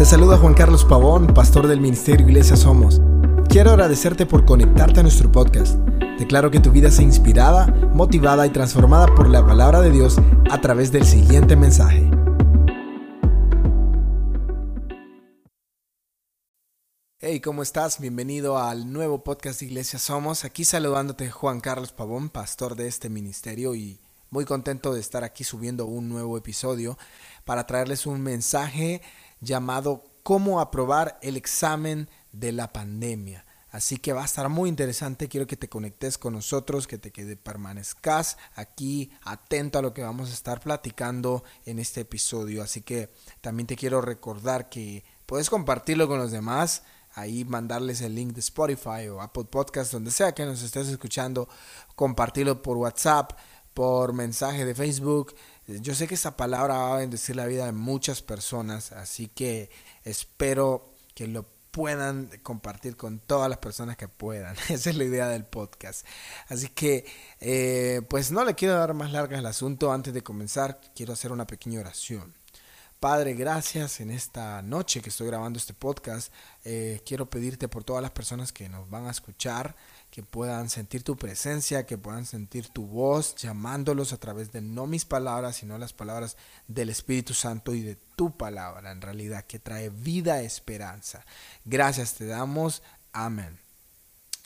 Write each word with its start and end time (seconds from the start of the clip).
Te 0.00 0.06
saluda 0.06 0.38
Juan 0.38 0.54
Carlos 0.54 0.86
Pavón, 0.86 1.26
pastor 1.26 1.66
del 1.66 1.78
Ministerio 1.78 2.26
Iglesia 2.26 2.56
Somos. 2.56 3.02
Quiero 3.50 3.72
agradecerte 3.72 4.24
por 4.24 4.46
conectarte 4.46 5.00
a 5.00 5.02
nuestro 5.02 5.30
podcast. 5.30 5.74
Declaro 6.18 6.50
que 6.50 6.58
tu 6.58 6.70
vida 6.70 6.90
sea 6.90 7.04
inspirada, 7.04 7.66
motivada 7.92 8.46
y 8.46 8.50
transformada 8.50 9.14
por 9.14 9.28
la 9.28 9.44
palabra 9.44 9.82
de 9.82 9.90
Dios 9.90 10.16
a 10.50 10.58
través 10.62 10.90
del 10.90 11.04
siguiente 11.04 11.54
mensaje. 11.54 12.10
Hey, 17.18 17.40
¿cómo 17.40 17.62
estás? 17.62 18.00
Bienvenido 18.00 18.56
al 18.56 18.90
nuevo 18.90 19.22
podcast 19.22 19.60
de 19.60 19.66
Iglesia 19.66 19.98
Somos. 19.98 20.46
Aquí 20.46 20.64
saludándote 20.64 21.30
Juan 21.30 21.60
Carlos 21.60 21.92
Pavón, 21.92 22.30
pastor 22.30 22.74
de 22.74 22.88
este 22.88 23.10
ministerio 23.10 23.74
y 23.74 24.00
muy 24.30 24.46
contento 24.46 24.94
de 24.94 25.00
estar 25.00 25.24
aquí 25.24 25.44
subiendo 25.44 25.84
un 25.84 26.08
nuevo 26.08 26.38
episodio 26.38 26.96
para 27.44 27.66
traerles 27.66 28.06
un 28.06 28.22
mensaje 28.22 29.02
llamado 29.40 30.04
Cómo 30.22 30.60
aprobar 30.60 31.18
el 31.22 31.36
examen 31.36 32.08
de 32.32 32.52
la 32.52 32.72
pandemia. 32.72 33.44
Así 33.70 33.98
que 33.98 34.12
va 34.12 34.22
a 34.22 34.24
estar 34.24 34.48
muy 34.48 34.68
interesante. 34.68 35.28
Quiero 35.28 35.46
que 35.46 35.56
te 35.56 35.68
conectes 35.68 36.18
con 36.18 36.34
nosotros, 36.34 36.86
que 36.86 36.98
te 36.98 37.12
quede 37.12 37.36
permanezcas 37.36 38.36
aquí 38.54 39.12
atento 39.22 39.78
a 39.78 39.82
lo 39.82 39.94
que 39.94 40.02
vamos 40.02 40.30
a 40.30 40.34
estar 40.34 40.60
platicando 40.60 41.44
en 41.64 41.78
este 41.78 42.00
episodio. 42.00 42.62
Así 42.62 42.82
que 42.82 43.10
también 43.40 43.68
te 43.68 43.76
quiero 43.76 44.00
recordar 44.00 44.68
que 44.68 45.04
puedes 45.24 45.48
compartirlo 45.48 46.08
con 46.08 46.18
los 46.18 46.32
demás. 46.32 46.82
Ahí 47.14 47.44
mandarles 47.44 48.00
el 48.00 48.14
link 48.14 48.34
de 48.34 48.40
Spotify 48.40 49.08
o 49.08 49.20
Apple 49.20 49.44
Podcast, 49.44 49.92
donde 49.92 50.10
sea 50.10 50.32
que 50.32 50.44
nos 50.44 50.62
estés 50.62 50.88
escuchando. 50.88 51.48
Compartirlo 51.94 52.62
por 52.62 52.76
WhatsApp, 52.76 53.38
por 53.72 54.12
mensaje 54.12 54.64
de 54.64 54.74
Facebook. 54.74 55.34
Yo 55.78 55.94
sé 55.94 56.08
que 56.08 56.14
esta 56.14 56.36
palabra 56.36 56.74
va 56.74 56.94
a 56.94 56.98
bendecir 56.98 57.36
la 57.36 57.46
vida 57.46 57.66
de 57.66 57.72
muchas 57.72 58.22
personas, 58.22 58.92
así 58.92 59.28
que 59.28 59.70
espero 60.04 60.92
que 61.14 61.28
lo 61.28 61.46
puedan 61.70 62.30
compartir 62.42 62.96
con 62.96 63.20
todas 63.20 63.48
las 63.48 63.58
personas 63.58 63.96
que 63.96 64.08
puedan. 64.08 64.56
Esa 64.68 64.90
es 64.90 64.96
la 64.96 65.04
idea 65.04 65.28
del 65.28 65.44
podcast. 65.44 66.06
Así 66.48 66.68
que, 66.68 67.04
eh, 67.40 68.02
pues 68.08 68.32
no 68.32 68.44
le 68.44 68.54
quiero 68.54 68.74
dar 68.74 68.94
más 68.94 69.12
largas 69.12 69.38
el 69.38 69.46
asunto. 69.46 69.92
Antes 69.92 70.12
de 70.14 70.22
comenzar, 70.22 70.80
quiero 70.94 71.12
hacer 71.12 71.32
una 71.32 71.46
pequeña 71.46 71.80
oración. 71.80 72.34
Padre, 73.00 73.32
gracias 73.32 74.00
en 74.00 74.10
esta 74.10 74.60
noche 74.60 75.00
que 75.00 75.08
estoy 75.08 75.28
grabando 75.28 75.58
este 75.58 75.72
podcast. 75.72 76.30
Eh, 76.66 77.00
quiero 77.06 77.30
pedirte 77.30 77.66
por 77.66 77.82
todas 77.82 78.02
las 78.02 78.10
personas 78.10 78.52
que 78.52 78.68
nos 78.68 78.90
van 78.90 79.06
a 79.06 79.10
escuchar, 79.10 79.74
que 80.10 80.22
puedan 80.22 80.68
sentir 80.68 81.02
tu 81.02 81.16
presencia, 81.16 81.86
que 81.86 81.96
puedan 81.96 82.26
sentir 82.26 82.68
tu 82.68 82.86
voz, 82.86 83.36
llamándolos 83.36 84.12
a 84.12 84.18
través 84.18 84.52
de 84.52 84.60
no 84.60 84.86
mis 84.86 85.06
palabras, 85.06 85.56
sino 85.56 85.78
las 85.78 85.94
palabras 85.94 86.36
del 86.68 86.90
Espíritu 86.90 87.32
Santo 87.32 87.74
y 87.74 87.80
de 87.80 87.96
tu 88.16 88.36
palabra, 88.36 88.92
en 88.92 89.00
realidad, 89.00 89.46
que 89.46 89.58
trae 89.58 89.88
vida, 89.88 90.42
esperanza. 90.42 91.24
Gracias 91.64 92.16
te 92.16 92.26
damos. 92.26 92.82
Amén. 93.14 93.58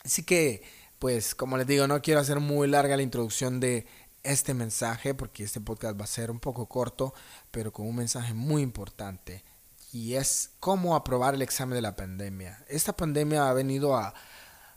Así 0.05 0.23
que, 0.23 0.63
pues, 1.01 1.35
como 1.35 1.57
les 1.57 1.67
digo, 1.67 1.89
no 1.89 2.01
quiero 2.03 2.21
hacer 2.21 2.39
muy 2.39 2.69
larga 2.69 2.97
la 2.97 3.03
introducción 3.03 3.59
de 3.59 3.85
este 4.25 4.55
mensaje, 4.55 5.15
porque 5.15 5.45
este 5.45 5.61
podcast 5.61 5.99
va 5.99 6.05
a 6.05 6.09
ser 6.09 6.31
un 6.31 6.41
poco 6.41 6.67
corto, 6.67 7.15
pero 7.51 7.73
con 7.73 7.87
un 7.87 7.97
mensaje 7.97 8.35
muy 8.35 8.63
importante. 8.63 9.45
Y 9.93 10.15
es 10.15 10.51
cómo 10.59 10.97
aprobar 10.97 11.35
el 11.35 11.43
examen 11.43 11.77
de 11.77 11.83
la 11.83 11.95
pandemia. 11.95 12.65
Esta 12.69 12.95
pandemia 12.95 13.49
ha 13.49 13.53
venido 13.53 13.97
a, 13.97 14.15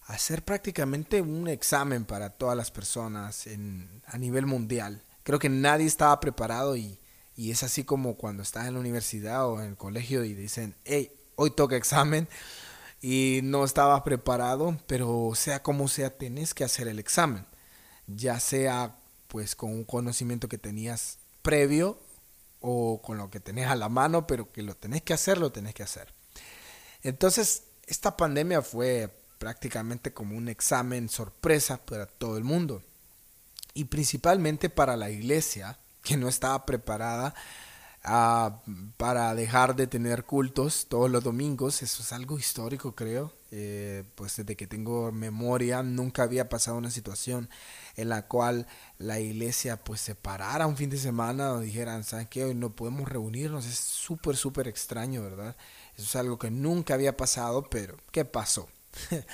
hacer 0.07 0.43
prácticamente 0.43 1.21
un 1.21 1.47
examen 1.47 2.05
para 2.05 2.29
todas 2.29 2.55
las 2.55 2.71
personas 2.71 3.45
en, 3.45 4.01
a 4.05 4.17
nivel 4.17 4.45
mundial. 4.45 5.03
Creo 5.23 5.37
que 5.37 5.49
nadie 5.49 5.85
estaba 5.85 6.19
preparado 6.19 6.77
y, 6.77 6.97
y 7.35 7.51
es 7.51 7.63
así 7.63 7.83
como 7.83 8.15
cuando 8.15 8.41
estás 8.41 8.67
en 8.67 8.75
la 8.75 8.79
universidad 8.79 9.47
o 9.47 9.61
en 9.61 9.69
el 9.69 9.77
colegio 9.77 10.23
y 10.23 10.33
dicen, 10.33 10.75
hey, 10.85 11.11
hoy 11.35 11.51
toca 11.51 11.75
examen 11.75 12.29
y 13.01 13.41
no 13.43 13.65
estabas 13.65 14.01
preparado, 14.01 14.77
pero 14.87 15.31
sea 15.35 15.61
como 15.61 15.87
sea, 15.87 16.17
tenés 16.17 16.53
que 16.53 16.63
hacer 16.63 16.87
el 16.87 16.99
examen. 16.99 17.45
Ya 18.07 18.39
sea 18.39 18.95
pues 19.27 19.55
con 19.55 19.71
un 19.71 19.83
conocimiento 19.83 20.47
que 20.47 20.57
tenías 20.57 21.19
previo 21.41 21.99
o 22.59 23.01
con 23.01 23.17
lo 23.17 23.29
que 23.29 23.39
tenés 23.39 23.67
a 23.67 23.75
la 23.75 23.89
mano, 23.89 24.27
pero 24.27 24.51
que 24.51 24.61
lo 24.61 24.75
tenés 24.75 25.01
que 25.01 25.13
hacer, 25.13 25.37
lo 25.37 25.51
tenés 25.51 25.73
que 25.73 25.83
hacer. 25.83 26.13
Entonces, 27.03 27.63
esta 27.85 28.17
pandemia 28.17 28.61
fue 28.61 29.09
prácticamente 29.37 30.13
como 30.13 30.35
un 30.35 30.49
examen 30.49 31.09
sorpresa 31.09 31.77
para 31.77 32.05
todo 32.05 32.37
el 32.37 32.43
mundo. 32.43 32.81
Y 33.73 33.85
principalmente 33.85 34.69
para 34.69 34.97
la 34.97 35.09
iglesia, 35.09 35.77
que 36.01 36.17
no 36.17 36.27
estaba 36.27 36.65
preparada 36.65 37.35
ah, 38.03 38.61
para 38.97 39.35
dejar 39.35 39.75
de 39.75 39.87
tener 39.87 40.23
cultos 40.23 40.87
todos 40.89 41.11
los 41.11 41.23
domingos. 41.23 41.83
Eso 41.83 42.01
es 42.01 42.13
algo 42.13 42.39
histórico, 42.39 42.95
creo. 42.95 43.33
Eh, 43.51 44.03
pues 44.15 44.37
desde 44.37 44.55
que 44.55 44.67
tengo 44.67 45.11
memoria, 45.11 45.83
nunca 45.83 46.23
había 46.23 46.49
pasado 46.49 46.77
una 46.77 46.91
situación 46.91 47.49
en 47.97 48.09
la 48.09 48.27
cual 48.27 48.67
la 48.99 49.19
iglesia 49.19 49.77
pues 49.77 49.99
se 50.01 50.15
parara 50.15 50.67
un 50.67 50.77
fin 50.77 50.89
de 50.89 50.97
semana 50.97 51.51
o 51.53 51.59
dijeran, 51.59 52.03
¿saben 52.03 52.27
qué? 52.27 52.45
Hoy 52.45 52.55
no 52.55 52.75
podemos 52.75 53.09
reunirnos. 53.09 53.65
Es 53.65 53.75
súper, 53.75 54.37
súper 54.37 54.67
extraño, 54.67 55.23
¿verdad? 55.23 55.55
Eso 55.95 56.03
es 56.03 56.15
algo 56.15 56.37
que 56.37 56.51
nunca 56.51 56.93
había 56.93 57.17
pasado, 57.17 57.69
pero 57.69 57.97
¿qué 58.11 58.23
pasó? 58.23 58.69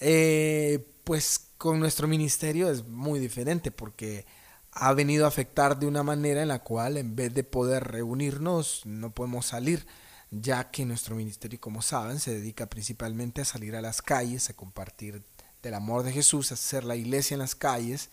Eh, 0.00 0.86
pues 1.02 1.48
con 1.58 1.80
nuestro 1.80 2.06
ministerio 2.06 2.70
es 2.70 2.86
muy 2.86 3.18
diferente 3.18 3.72
porque 3.72 4.26
ha 4.70 4.92
venido 4.92 5.24
a 5.24 5.28
afectar 5.28 5.76
de 5.76 5.86
una 5.86 6.04
manera 6.04 6.40
en 6.40 6.46
la 6.46 6.60
cual 6.60 6.96
en 6.98 7.16
vez 7.16 7.34
de 7.34 7.42
poder 7.42 7.82
reunirnos 7.82 8.82
no 8.86 9.10
podemos 9.10 9.46
salir 9.46 9.84
ya 10.30 10.70
que 10.70 10.84
nuestro 10.84 11.16
ministerio, 11.16 11.60
como 11.60 11.82
saben, 11.82 12.20
se 12.20 12.32
dedica 12.32 12.66
principalmente 12.66 13.40
a 13.40 13.44
salir 13.44 13.74
a 13.74 13.82
las 13.82 14.02
calles, 14.02 14.50
a 14.50 14.54
compartir 14.54 15.22
del 15.62 15.74
amor 15.74 16.02
de 16.02 16.12
Jesús, 16.12 16.52
hacer 16.52 16.84
la 16.84 16.96
iglesia 16.96 17.34
en 17.34 17.40
las 17.40 17.54
calles. 17.54 18.10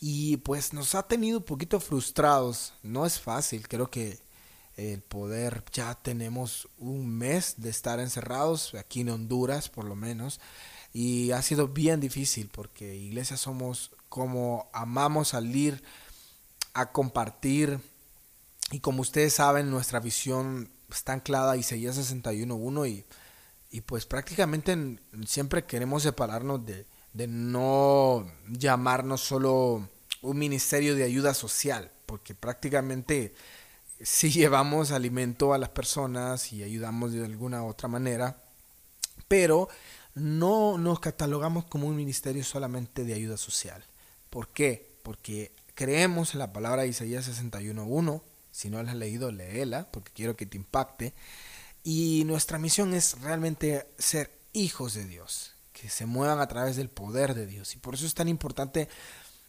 Y 0.00 0.38
pues 0.38 0.72
nos 0.72 0.94
ha 0.94 1.02
tenido 1.02 1.38
un 1.38 1.44
poquito 1.44 1.80
frustrados. 1.80 2.72
No 2.82 3.06
es 3.06 3.20
fácil, 3.20 3.68
creo 3.68 3.90
que 3.90 4.18
el 4.76 5.02
poder, 5.02 5.62
ya 5.72 5.94
tenemos 5.94 6.68
un 6.78 7.08
mes 7.08 7.54
de 7.58 7.70
estar 7.70 8.00
encerrados, 8.00 8.74
aquí 8.74 9.00
en 9.00 9.10
Honduras 9.10 9.68
por 9.68 9.84
lo 9.84 9.94
menos, 9.94 10.40
y 10.92 11.32
ha 11.32 11.42
sido 11.42 11.68
bien 11.68 12.00
difícil 12.00 12.48
porque 12.48 12.96
iglesia 12.96 13.36
somos 13.36 13.90
como 14.08 14.70
amamos 14.72 15.28
salir 15.28 15.82
a 16.72 16.92
compartir 16.92 17.80
y 18.70 18.80
como 18.80 19.02
ustedes 19.02 19.34
saben 19.34 19.70
nuestra 19.70 20.00
visión 20.00 20.70
está 20.90 21.12
anclada 21.12 21.52
a 21.52 21.56
Isaías 21.56 21.96
61.1 21.96 22.88
y, 22.88 23.04
y 23.70 23.82
pues 23.82 24.06
prácticamente 24.06 24.98
siempre 25.26 25.64
queremos 25.64 26.02
separarnos 26.02 26.64
de, 26.66 26.86
de 27.12 27.26
no 27.26 28.30
llamarnos 28.48 29.20
solo 29.20 29.88
un 30.22 30.38
ministerio 30.38 30.94
de 30.94 31.04
ayuda 31.04 31.34
social, 31.34 31.90
porque 32.06 32.34
prácticamente 32.34 33.34
si 34.00 34.30
llevamos 34.32 34.90
alimento 34.90 35.54
a 35.54 35.58
las 35.58 35.70
personas 35.70 36.52
y 36.52 36.62
ayudamos 36.62 37.12
de 37.12 37.24
alguna 37.24 37.64
otra 37.64 37.88
manera, 37.88 38.42
pero 39.28 39.68
no 40.14 40.76
nos 40.78 41.00
catalogamos 41.00 41.64
como 41.66 41.86
un 41.86 41.96
ministerio 41.96 42.42
solamente 42.44 43.04
de 43.04 43.14
ayuda 43.14 43.36
social. 43.36 43.84
¿Por 44.28 44.48
qué? 44.48 44.90
Porque 45.02 45.52
creemos 45.74 46.34
en 46.34 46.40
la 46.40 46.52
palabra 46.52 46.82
de 46.82 46.88
Isaías 46.88 47.28
61.1 47.28 48.22
si 48.52 48.68
no 48.68 48.82
la 48.82 48.90
has 48.90 48.96
leído, 48.96 49.30
léela 49.30 49.90
porque 49.90 50.12
quiero 50.12 50.36
que 50.36 50.46
te 50.46 50.56
impacte. 50.56 51.14
Y 51.82 52.24
nuestra 52.26 52.58
misión 52.58 52.94
es 52.94 53.20
realmente 53.20 53.88
ser 53.98 54.38
hijos 54.52 54.94
de 54.94 55.06
Dios, 55.06 55.54
que 55.72 55.88
se 55.88 56.06
muevan 56.06 56.40
a 56.40 56.48
través 56.48 56.76
del 56.76 56.90
poder 56.90 57.34
de 57.34 57.46
Dios. 57.46 57.74
Y 57.74 57.78
por 57.78 57.94
eso 57.94 58.06
es 58.06 58.14
tan 58.14 58.28
importante 58.28 58.88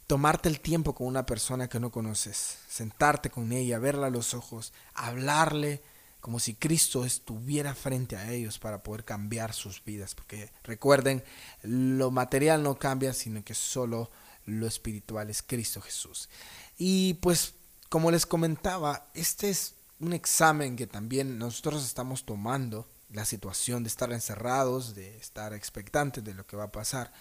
tomarte 0.07 0.49
el 0.49 0.59
tiempo 0.59 0.93
con 0.93 1.07
una 1.07 1.25
persona 1.25 1.67
que 1.67 1.79
no 1.79 1.91
conoces, 1.91 2.57
sentarte 2.69 3.29
con 3.29 3.51
ella, 3.51 3.79
verla 3.79 4.07
a 4.07 4.11
los 4.11 4.33
ojos, 4.33 4.73
hablarle 4.93 5.81
como 6.19 6.39
si 6.39 6.53
Cristo 6.53 7.03
estuviera 7.03 7.73
frente 7.73 8.15
a 8.15 8.31
ellos 8.31 8.59
para 8.59 8.83
poder 8.83 9.03
cambiar 9.03 9.53
sus 9.53 9.83
vidas. 9.83 10.13
Porque 10.13 10.51
recuerden, 10.63 11.23
lo 11.63 12.11
material 12.11 12.61
no 12.61 12.77
cambia, 12.77 13.13
sino 13.13 13.43
que 13.43 13.55
solo 13.55 14.11
lo 14.45 14.67
espiritual 14.67 15.29
es 15.29 15.41
Cristo 15.41 15.81
Jesús. 15.81 16.29
Y 16.77 17.15
pues 17.15 17.55
como 17.89 18.11
les 18.11 18.25
comentaba, 18.25 19.09
este 19.13 19.49
es 19.49 19.75
un 20.01 20.13
examen 20.13 20.75
que 20.75 20.87
también 20.87 21.37
nosotros 21.37 21.85
estamos 21.85 22.25
tomando, 22.25 22.87
la 23.11 23.25
situación 23.25 23.83
de 23.83 23.89
estar 23.89 24.11
encerrados, 24.11 24.95
de 24.95 25.17
estar 25.17 25.53
expectantes 25.53 26.23
de 26.23 26.33
lo 26.33 26.45
que 26.47 26.55
va 26.55 26.65
a 26.65 26.71
pasar. 26.71 27.11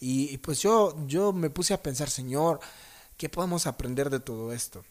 Y, 0.00 0.38
pues 0.38 0.60
yo, 0.60 0.96
yo 1.06 1.32
me 1.32 1.50
puse 1.50 1.74
a 1.74 1.82
pensar, 1.82 2.10
Señor, 2.10 2.60
¿qué 3.16 3.28
podemos 3.28 3.66
aprender 3.66 4.10
de 4.10 4.20
todo 4.20 4.52
esto? 4.52 4.84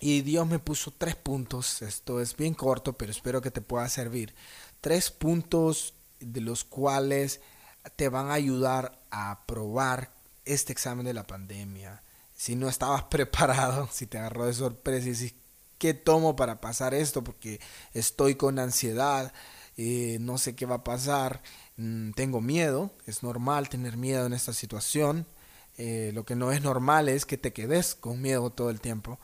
Y 0.00 0.20
Dios 0.22 0.46
me 0.46 0.58
puso 0.58 0.92
tres 0.96 1.16
puntos, 1.16 1.80
esto 1.82 2.20
es 2.20 2.36
bien 2.36 2.54
corto, 2.54 2.92
pero 2.92 3.10
espero 3.10 3.40
que 3.40 3.50
te 3.50 3.62
pueda 3.62 3.88
servir. 3.88 4.34
Tres 4.80 5.10
puntos 5.10 5.94
de 6.20 6.40
los 6.42 6.64
cuales 6.64 7.40
te 7.96 8.08
van 8.08 8.30
a 8.30 8.34
ayudar 8.34 8.98
a 9.10 9.30
aprobar 9.30 10.10
este 10.44 10.72
examen 10.72 11.06
de 11.06 11.14
la 11.14 11.26
pandemia 11.26 12.02
si 12.34 12.56
no 12.56 12.68
estabas 12.68 13.04
preparado, 13.10 13.88
si 13.90 14.06
te 14.06 14.18
agarró 14.18 14.46
de 14.46 14.52
sorpresa 14.52 15.08
y 15.08 15.14
si 15.14 15.34
¿qué 15.78 15.94
tomo 15.94 16.36
para 16.36 16.60
pasar 16.60 16.94
esto? 16.94 17.24
Porque 17.24 17.60
estoy 17.92 18.34
con 18.36 18.58
ansiedad, 18.58 19.32
eh, 19.76 20.18
no 20.20 20.38
sé 20.38 20.54
qué 20.54 20.66
va 20.66 20.76
a 20.76 20.84
pasar, 20.84 21.42
mm, 21.76 22.12
tengo 22.12 22.40
miedo, 22.40 22.92
es 23.06 23.22
normal 23.22 23.68
tener 23.68 23.96
miedo 23.96 24.26
en 24.26 24.32
esta 24.32 24.52
situación, 24.52 25.26
eh, 25.76 26.12
lo 26.14 26.24
que 26.24 26.36
no 26.36 26.52
es 26.52 26.62
normal 26.62 27.08
es 27.08 27.26
que 27.26 27.38
te 27.38 27.52
quedes 27.52 27.94
con 27.94 28.20
miedo 28.20 28.50
todo 28.50 28.70
el 28.70 28.80
tiempo. 28.80 29.18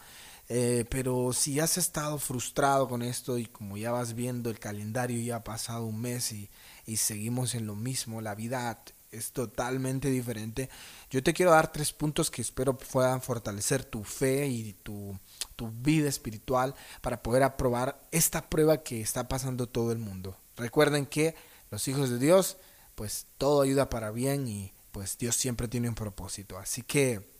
Eh, 0.49 0.85
pero 0.91 1.32
si 1.32 1.61
has 1.61 1.79
estado 1.79 2.19
frustrado 2.19 2.88
con 2.88 3.03
esto 3.03 3.38
y 3.38 3.46
como 3.46 3.76
ya 3.76 3.93
vas 3.93 4.14
viendo 4.14 4.50
el 4.50 4.58
calendario 4.58 5.20
ya 5.23 5.37
ha 5.37 5.44
pasado 5.44 5.87
un 5.87 6.00
mes 6.00 6.32
y, 6.32 6.50
y 6.87 6.96
seguimos 6.96 7.55
en 7.55 7.67
lo 7.67 7.76
mismo, 7.76 8.20
la 8.20 8.35
vida 8.35 8.82
es 9.12 9.32
totalmente 9.32 10.11
diferente. 10.11 10.69
Yo 11.11 11.23
te 11.23 11.32
quiero 11.35 11.53
dar 11.53 11.73
tres 11.73 11.93
puntos 11.93 12.31
que 12.31 12.43
espero 12.43 12.76
puedan 12.76 13.23
fortalecer 13.23 13.85
tu 13.85 14.05
fe 14.05 14.46
y 14.49 14.73
tu, 14.75 15.19
tu 15.49 15.71
vida 15.71 16.09
espiritual 16.09 16.75
para 17.01 17.23
poder 17.23 17.43
aprobar 17.43 18.01
esta 18.11 18.49
prueba 18.49 18.83
que 18.83 19.01
está 19.01 19.29
pasando 19.29 19.67
todo 19.69 19.93
el 19.93 19.99
mundo. 19.99 20.37
Recuerden 20.57 21.07
que 21.07 21.35
los 21.71 21.87
hijos 21.89 22.11
de 22.11 22.19
Dios, 22.19 22.57
pues 22.95 23.27
todo 23.39 23.63
ayuda 23.63 23.89
para 23.89 24.11
bien 24.11 24.49
y 24.49 24.73
pues 24.93 25.19
Dios 25.19 25.37
siempre 25.37 25.69
tiene 25.69 25.89
un 25.89 25.95
propósito. 25.95 26.59
Así 26.59 26.83
que 26.83 27.31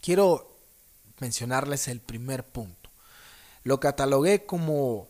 quiero 0.00 0.58
mencionarles 1.20 1.88
el 1.88 2.00
primer 2.00 2.44
punto. 2.44 2.90
Lo 3.64 3.80
catalogué 3.80 4.46
como 4.46 5.08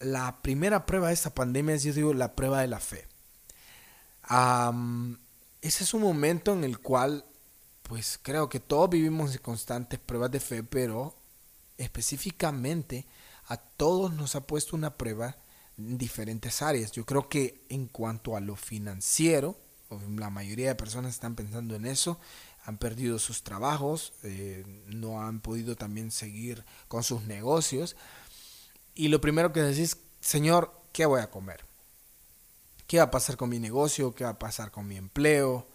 la 0.00 0.40
primera 0.42 0.86
prueba 0.86 1.08
de 1.08 1.14
esta 1.14 1.34
pandemia, 1.34 1.74
es 1.74 1.84
yo 1.84 1.92
digo, 1.92 2.14
la 2.14 2.34
prueba 2.34 2.60
de 2.60 2.68
la 2.68 2.80
fe. 2.80 3.08
ese 5.60 5.84
es 5.84 5.94
un 5.94 6.02
momento 6.02 6.52
en 6.52 6.64
el 6.64 6.78
cual, 6.78 7.24
pues 7.82 8.18
creo 8.22 8.48
que 8.48 8.60
todos 8.60 8.90
vivimos 8.90 9.32
en 9.34 9.42
constantes 9.42 9.98
pruebas 9.98 10.30
de 10.30 10.40
fe, 10.40 10.62
pero 10.62 11.17
específicamente 11.78 13.06
a 13.46 13.56
todos 13.56 14.12
nos 14.12 14.34
ha 14.34 14.46
puesto 14.46 14.76
una 14.76 14.94
prueba 14.96 15.36
en 15.78 15.96
diferentes 15.96 16.60
áreas. 16.60 16.92
Yo 16.92 17.06
creo 17.06 17.28
que 17.28 17.64
en 17.70 17.86
cuanto 17.86 18.36
a 18.36 18.40
lo 18.40 18.56
financiero, 18.56 19.56
la 20.16 20.28
mayoría 20.28 20.68
de 20.68 20.74
personas 20.74 21.14
están 21.14 21.34
pensando 21.34 21.74
en 21.74 21.86
eso, 21.86 22.18
han 22.64 22.76
perdido 22.76 23.18
sus 23.18 23.42
trabajos, 23.42 24.12
eh, 24.22 24.64
no 24.86 25.22
han 25.22 25.40
podido 25.40 25.76
también 25.76 26.10
seguir 26.10 26.64
con 26.88 27.02
sus 27.02 27.22
negocios. 27.22 27.96
Y 28.94 29.08
lo 29.08 29.20
primero 29.20 29.52
que 29.52 29.62
decís, 29.62 29.96
Señor, 30.20 30.78
¿qué 30.92 31.06
voy 31.06 31.22
a 31.22 31.30
comer? 31.30 31.64
¿Qué 32.86 32.98
va 32.98 33.04
a 33.04 33.10
pasar 33.10 33.36
con 33.36 33.48
mi 33.48 33.58
negocio? 33.58 34.14
¿Qué 34.14 34.24
va 34.24 34.30
a 34.30 34.38
pasar 34.38 34.70
con 34.70 34.86
mi 34.86 34.96
empleo? 34.96 35.66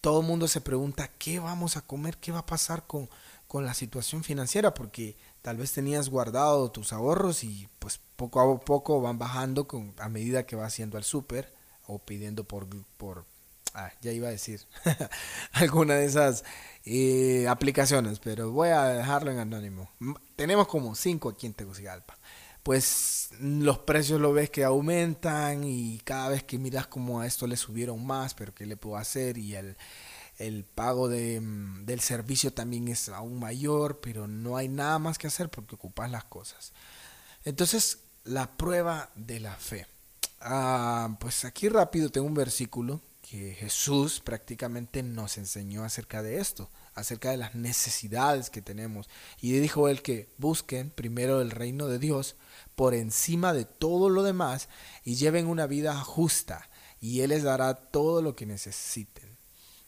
Todo 0.00 0.20
el 0.20 0.26
mundo 0.26 0.48
se 0.48 0.60
pregunta, 0.60 1.10
¿qué 1.18 1.40
vamos 1.40 1.76
a 1.76 1.82
comer? 1.82 2.18
¿Qué 2.18 2.32
va 2.32 2.40
a 2.40 2.46
pasar 2.46 2.86
con, 2.86 3.10
con 3.46 3.64
la 3.64 3.74
situación 3.74 4.24
financiera? 4.24 4.74
Porque 4.74 5.16
tal 5.42 5.56
vez 5.56 5.72
tenías 5.72 6.08
guardado 6.08 6.70
tus 6.70 6.92
ahorros 6.92 7.44
y 7.44 7.68
pues 7.78 8.00
poco 8.16 8.40
a 8.40 8.60
poco 8.60 9.00
van 9.00 9.18
bajando 9.18 9.66
con, 9.68 9.94
a 9.98 10.08
medida 10.08 10.46
que 10.46 10.56
vas 10.56 10.76
yendo 10.76 10.96
al 10.96 11.04
súper 11.04 11.52
o 11.86 11.98
pidiendo 11.98 12.44
por, 12.44 12.66
por, 12.96 13.26
ah, 13.74 13.92
ya 14.00 14.12
iba 14.12 14.28
a 14.28 14.30
decir 14.30 14.66
alguna 15.52 15.94
de 15.94 16.06
esas 16.06 16.44
eh, 16.84 17.46
aplicaciones, 17.48 18.20
pero 18.20 18.50
voy 18.50 18.70
a 18.70 18.84
dejarlo 18.84 19.30
en 19.30 19.38
anónimo. 19.38 19.90
Tenemos 20.36 20.66
como 20.66 20.94
cinco 20.94 21.28
aquí 21.28 21.46
en 21.46 21.54
Tegucigalpa. 21.54 22.18
Pues 22.62 23.28
los 23.40 23.80
precios 23.80 24.18
lo 24.22 24.32
ves 24.32 24.48
que 24.48 24.64
aumentan 24.64 25.64
y 25.64 25.98
cada 25.98 26.30
vez 26.30 26.44
que 26.44 26.56
miras 26.56 26.86
como 26.86 27.20
a 27.20 27.26
esto 27.26 27.46
le 27.46 27.58
subieron 27.58 28.06
más, 28.06 28.32
pero 28.32 28.54
¿qué 28.54 28.64
le 28.64 28.78
puedo 28.78 28.96
hacer? 28.96 29.36
Y 29.36 29.54
el, 29.54 29.76
el 30.38 30.64
pago 30.64 31.08
de, 31.08 31.40
mm, 31.40 31.84
del 31.86 32.00
servicio 32.00 32.52
también 32.52 32.88
es 32.88 33.08
aún 33.08 33.38
mayor, 33.38 34.00
pero 34.00 34.26
no 34.26 34.56
hay 34.56 34.68
nada 34.68 34.98
más 34.98 35.18
que 35.18 35.26
hacer 35.26 35.50
porque 35.50 35.76
ocupas 35.76 36.10
las 36.10 36.24
cosas. 36.24 36.72
Entonces, 37.44 37.98
la 38.24 38.56
prueba 38.56 39.10
de 39.14 39.40
la 39.40 39.54
fe. 39.56 39.86
Ah, 40.40 41.16
pues 41.20 41.44
aquí 41.44 41.68
rápido 41.68 42.10
tengo 42.10 42.26
un 42.26 42.34
versículo 42.34 43.00
que 43.22 43.54
Jesús 43.54 44.20
prácticamente 44.20 45.02
nos 45.02 45.38
enseñó 45.38 45.84
acerca 45.84 46.22
de 46.22 46.38
esto, 46.38 46.70
acerca 46.94 47.30
de 47.30 47.38
las 47.38 47.54
necesidades 47.54 48.50
que 48.50 48.62
tenemos. 48.62 49.08
Y 49.40 49.52
dijo 49.52 49.88
él 49.88 50.02
que 50.02 50.28
busquen 50.38 50.90
primero 50.90 51.40
el 51.40 51.50
reino 51.50 51.88
de 51.88 51.98
Dios 51.98 52.36
por 52.74 52.94
encima 52.94 53.52
de 53.52 53.64
todo 53.64 54.10
lo 54.10 54.22
demás 54.22 54.68
y 55.04 55.14
lleven 55.14 55.46
una 55.46 55.66
vida 55.66 55.98
justa 56.00 56.68
y 57.00 57.20
Él 57.20 57.30
les 57.30 57.42
dará 57.42 57.74
todo 57.74 58.22
lo 58.22 58.34
que 58.34 58.46
necesiten. 58.46 59.33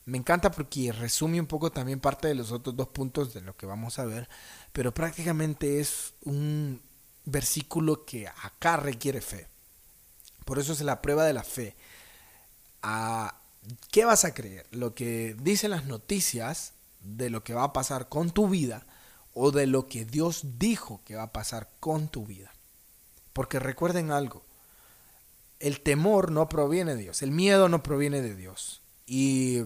Me 0.06 0.18
encanta 0.18 0.52
porque 0.52 0.92
resume 0.92 1.40
un 1.40 1.46
poco 1.46 1.72
también 1.72 1.98
parte 1.98 2.28
de 2.28 2.36
los 2.36 2.52
otros 2.52 2.76
dos 2.76 2.88
puntos 2.88 3.34
de 3.34 3.40
lo 3.40 3.56
que 3.56 3.66
vamos 3.66 3.98
a 3.98 4.04
ver, 4.04 4.28
pero 4.72 4.94
prácticamente 4.94 5.80
es 5.80 6.14
un 6.22 6.80
versículo 7.24 8.04
que 8.04 8.28
acá 8.28 8.76
requiere 8.76 9.20
fe. 9.20 9.48
Por 10.44 10.60
eso 10.60 10.72
es 10.72 10.80
la 10.82 11.02
prueba 11.02 11.24
de 11.24 11.32
la 11.32 11.42
fe 11.42 11.74
a 12.82 13.34
qué 13.90 14.04
vas 14.04 14.24
a 14.24 14.32
creer, 14.32 14.68
lo 14.70 14.94
que 14.94 15.34
dicen 15.40 15.72
las 15.72 15.86
noticias 15.86 16.74
de 17.00 17.28
lo 17.28 17.42
que 17.42 17.54
va 17.54 17.64
a 17.64 17.72
pasar 17.72 18.08
con 18.08 18.30
tu 18.30 18.48
vida 18.48 18.86
o 19.34 19.50
de 19.50 19.66
lo 19.66 19.88
que 19.88 20.04
Dios 20.04 20.42
dijo 20.56 21.02
que 21.04 21.16
va 21.16 21.24
a 21.24 21.32
pasar 21.32 21.68
con 21.80 22.06
tu 22.06 22.24
vida. 22.24 22.52
Porque 23.32 23.58
recuerden 23.58 24.12
algo, 24.12 24.44
el 25.58 25.80
temor 25.80 26.30
no 26.30 26.48
proviene 26.48 26.94
de 26.94 27.02
Dios, 27.02 27.22
el 27.22 27.32
miedo 27.32 27.68
no 27.68 27.82
proviene 27.82 28.22
de 28.22 28.36
Dios. 28.36 28.82
Y 29.04 29.62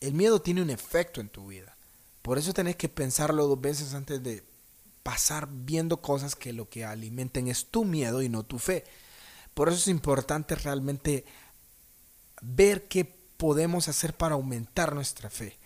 el 0.00 0.14
miedo 0.14 0.40
tiene 0.40 0.62
un 0.62 0.70
efecto 0.70 1.20
en 1.20 1.28
tu 1.28 1.48
vida. 1.48 1.76
Por 2.22 2.38
eso 2.38 2.52
tenés 2.52 2.76
que 2.76 2.88
pensarlo 2.88 3.46
dos 3.46 3.60
veces 3.60 3.94
antes 3.94 4.22
de 4.22 4.42
pasar 5.02 5.48
viendo 5.50 5.98
cosas 5.98 6.36
que 6.36 6.52
lo 6.52 6.68
que 6.68 6.84
alimenten 6.84 7.48
es 7.48 7.66
tu 7.66 7.84
miedo 7.84 8.22
y 8.22 8.28
no 8.28 8.42
tu 8.42 8.58
fe. 8.58 8.84
Por 9.54 9.68
eso 9.68 9.78
es 9.78 9.88
importante 9.88 10.54
realmente 10.54 11.24
ver 12.42 12.88
qué 12.88 13.04
podemos 13.36 13.88
hacer 13.88 14.14
para 14.14 14.34
aumentar 14.34 14.94
nuestra 14.94 15.30
fe. 15.30 15.58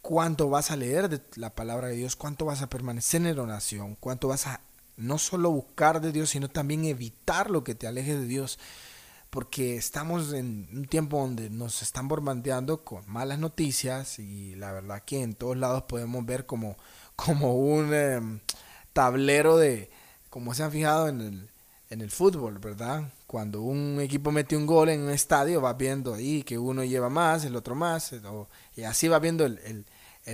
Cuánto 0.00 0.50
vas 0.50 0.70
a 0.70 0.76
leer 0.76 1.08
de 1.08 1.20
la 1.36 1.54
palabra 1.54 1.88
de 1.88 1.96
Dios, 1.96 2.16
cuánto 2.16 2.44
vas 2.44 2.62
a 2.62 2.68
permanecer 2.68 3.26
en 3.26 3.38
oración, 3.38 3.96
cuánto 4.00 4.28
vas 4.28 4.46
a 4.46 4.60
no 4.96 5.18
solo 5.18 5.50
buscar 5.50 6.00
de 6.00 6.12
Dios, 6.12 6.30
sino 6.30 6.48
también 6.48 6.84
evitar 6.84 7.50
lo 7.50 7.64
que 7.64 7.74
te 7.74 7.86
aleje 7.86 8.16
de 8.16 8.26
Dios. 8.26 8.58
Porque 9.34 9.74
estamos 9.74 10.32
en 10.32 10.68
un 10.72 10.84
tiempo 10.84 11.18
donde 11.18 11.50
nos 11.50 11.82
están 11.82 12.06
bombardeando 12.06 12.84
con 12.84 13.02
malas 13.10 13.40
noticias 13.40 14.20
y 14.20 14.54
la 14.54 14.70
verdad 14.70 15.02
que 15.04 15.22
en 15.22 15.34
todos 15.34 15.56
lados 15.56 15.82
podemos 15.88 16.24
ver 16.24 16.46
como, 16.46 16.76
como 17.16 17.56
un 17.56 17.92
em, 17.92 18.38
tablero 18.92 19.56
de, 19.56 19.90
como 20.30 20.54
se 20.54 20.62
han 20.62 20.70
fijado 20.70 21.08
en 21.08 21.20
el, 21.20 21.50
en 21.90 22.00
el 22.00 22.12
fútbol, 22.12 22.60
¿verdad? 22.60 23.10
Cuando 23.26 23.60
un 23.60 23.98
equipo 24.00 24.30
mete 24.30 24.56
un 24.56 24.66
gol 24.66 24.88
en 24.90 25.00
un 25.00 25.10
estadio, 25.10 25.60
va 25.60 25.72
viendo 25.72 26.14
ahí 26.14 26.44
que 26.44 26.56
uno 26.56 26.84
lleva 26.84 27.08
más, 27.08 27.44
el 27.44 27.56
otro 27.56 27.74
más, 27.74 28.14
y 28.76 28.84
así 28.84 29.08
va 29.08 29.18
viendo 29.18 29.44
el, 29.44 29.84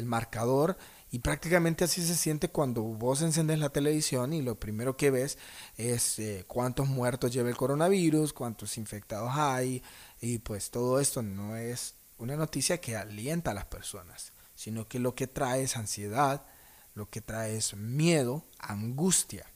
marcador. 0.05 0.77
Y 1.13 1.19
prácticamente 1.19 1.85
así 1.85 2.07
se 2.07 2.15
siente 2.15 2.51
cuando 2.51 2.83
vos 2.83 3.21
encendes 3.23 3.59
la 3.59 3.71
televisión 3.71 4.33
y 4.33 4.43
lo 4.43 4.61
primero 4.61 4.97
que 4.97 5.11
ves 5.11 5.39
es 5.77 6.19
eh, 6.21 6.45
cuántos 6.47 6.87
muertos 6.87 7.33
lleva 7.33 7.49
el 7.49 7.57
coronavirus, 7.57 8.33
cuántos 8.33 8.79
infectados 8.79 9.33
hay, 9.35 9.83
y 10.21 10.39
pues 10.39 10.71
todo 10.71 11.01
esto 11.01 11.23
no 11.23 11.57
es 11.57 11.95
una 12.19 12.37
noticia 12.37 12.81
que 12.81 12.97
alienta 12.97 13.51
a 13.51 13.55
las 13.55 13.65
personas, 13.65 14.33
sino 14.55 14.87
que 14.87 15.01
lo 15.01 15.17
que 15.17 15.27
trae 15.27 15.65
es 15.65 15.77
ansiedad, 15.77 16.47
lo 16.95 17.09
que 17.09 17.21
trae 17.21 17.57
es 17.57 17.75
miedo, 17.75 18.45
angustia. 18.59 19.47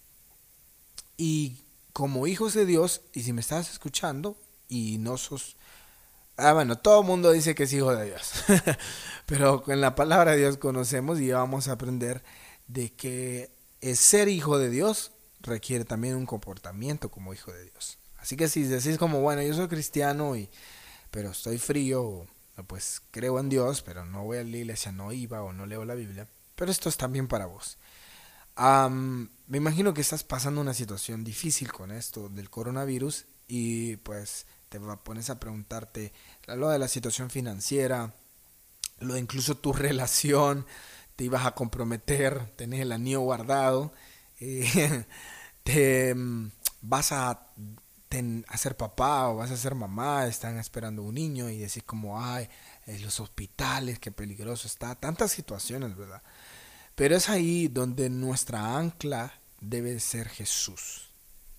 Y 1.16 1.58
como 1.92 2.26
hijos 2.26 2.54
de 2.54 2.66
Dios, 2.66 3.02
y 3.12 3.22
si 3.22 3.32
me 3.32 3.42
estás 3.42 3.70
escuchando 3.70 4.36
y 4.68 4.98
no 4.98 5.16
sos... 5.18 5.56
Ah, 6.36 6.52
bueno, 6.52 6.76
todo 6.76 7.00
el 7.00 7.06
mundo 7.06 7.30
dice 7.30 7.54
que 7.54 7.64
es 7.64 7.72
hijo 7.72 7.94
de 7.94 8.06
Dios, 8.06 8.32
pero 9.26 9.62
con 9.62 9.80
la 9.80 9.94
palabra 9.94 10.32
de 10.32 10.38
Dios 10.38 10.56
conocemos 10.56 11.20
y 11.20 11.30
vamos 11.30 11.68
a 11.68 11.72
aprender 11.72 12.24
de 12.66 12.92
que 12.92 13.50
ser 13.94 14.28
hijo 14.28 14.58
de 14.58 14.68
Dios 14.68 15.12
requiere 15.40 15.84
también 15.84 16.16
un 16.16 16.26
comportamiento 16.26 17.10
como 17.10 17.34
hijo 17.34 17.52
de 17.52 17.64
Dios. 17.64 17.98
Así 18.18 18.36
que 18.36 18.48
si 18.48 18.62
decís 18.64 18.98
como, 18.98 19.20
bueno, 19.20 19.42
yo 19.42 19.54
soy 19.54 19.68
cristiano, 19.68 20.34
y, 20.34 20.50
pero 21.10 21.30
estoy 21.30 21.58
frío, 21.58 22.26
pues 22.66 23.02
creo 23.10 23.38
en 23.38 23.48
Dios, 23.48 23.82
pero 23.82 24.04
no 24.04 24.24
voy 24.24 24.38
a 24.38 24.44
la 24.44 24.56
iglesia, 24.56 24.90
no 24.90 25.12
iba 25.12 25.42
o 25.42 25.52
no 25.52 25.66
leo 25.66 25.84
la 25.84 25.94
Biblia, 25.94 26.26
pero 26.56 26.70
esto 26.70 26.88
es 26.88 26.96
también 26.96 27.28
para 27.28 27.46
vos 27.46 27.78
me 28.56 29.58
imagino 29.58 29.94
que 29.94 30.00
estás 30.00 30.22
pasando 30.22 30.60
una 30.60 30.74
situación 30.74 31.24
difícil 31.24 31.72
con 31.72 31.90
esto 31.90 32.28
del 32.28 32.50
coronavirus 32.50 33.26
y 33.48 33.96
pues 33.96 34.46
te 34.74 34.80
pones 34.80 35.30
a 35.30 35.38
preguntarte 35.38 36.12
lo 36.48 36.68
de 36.68 36.80
la 36.80 36.88
situación 36.88 37.30
financiera, 37.30 38.12
lo 38.98 39.14
de 39.14 39.20
incluso 39.20 39.56
tu 39.56 39.72
relación, 39.72 40.66
te 41.14 41.22
ibas 41.22 41.46
a 41.46 41.52
comprometer, 41.52 42.50
tenés 42.56 42.80
el 42.80 42.90
anillo 42.90 43.20
guardado, 43.20 43.92
eh, 44.40 45.04
te 45.62 46.12
mm, 46.12 46.50
vas 46.82 47.12
a, 47.12 47.46
ser 48.56 48.76
papá 48.76 49.28
o 49.28 49.36
vas 49.36 49.52
a 49.52 49.56
ser 49.56 49.76
mamá, 49.76 50.26
están 50.26 50.58
esperando 50.58 51.02
un 51.02 51.14
niño 51.14 51.48
y 51.50 51.58
decís 51.58 51.84
como, 51.84 52.20
ay, 52.20 52.48
los 53.00 53.20
hospitales, 53.20 54.00
qué 54.00 54.10
peligroso 54.10 54.66
está, 54.66 54.96
tantas 54.96 55.30
situaciones, 55.30 55.96
¿verdad? 55.96 56.22
Pero 56.96 57.14
es 57.14 57.28
ahí 57.28 57.68
donde 57.68 58.10
nuestra 58.10 58.76
ancla 58.76 59.34
debe 59.60 60.00
ser 60.00 60.28
Jesús. 60.28 61.10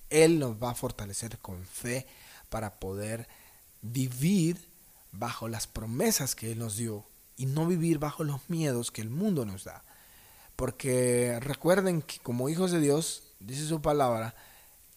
Él 0.10 0.38
nos 0.38 0.62
va 0.62 0.72
a 0.72 0.76
fortalecer 0.76 1.40
con 1.40 1.66
fe 1.66 2.08
para 2.56 2.80
poder 2.80 3.28
vivir 3.82 4.70
bajo 5.12 5.50
las 5.50 5.68
promesas 5.68 6.36
que 6.36 6.54
Él 6.54 6.60
nos 6.60 6.78
dio 6.78 7.04
y 7.36 7.48
no 7.48 7.68
vivir 7.68 8.00
bajo 8.00 8.24
los 8.24 8.50
miedos 8.50 8.92
que 8.92 9.02
el 9.02 9.10
mundo 9.10 9.44
nos 9.44 9.66
da. 9.66 9.84
Porque 10.56 11.38
recuerden 11.42 12.02
que 12.02 12.20
como 12.20 12.48
hijos 12.48 12.72
de 12.72 12.80
Dios, 12.80 13.24
dice 13.42 13.68
su 13.68 13.82
palabra, 13.82 14.36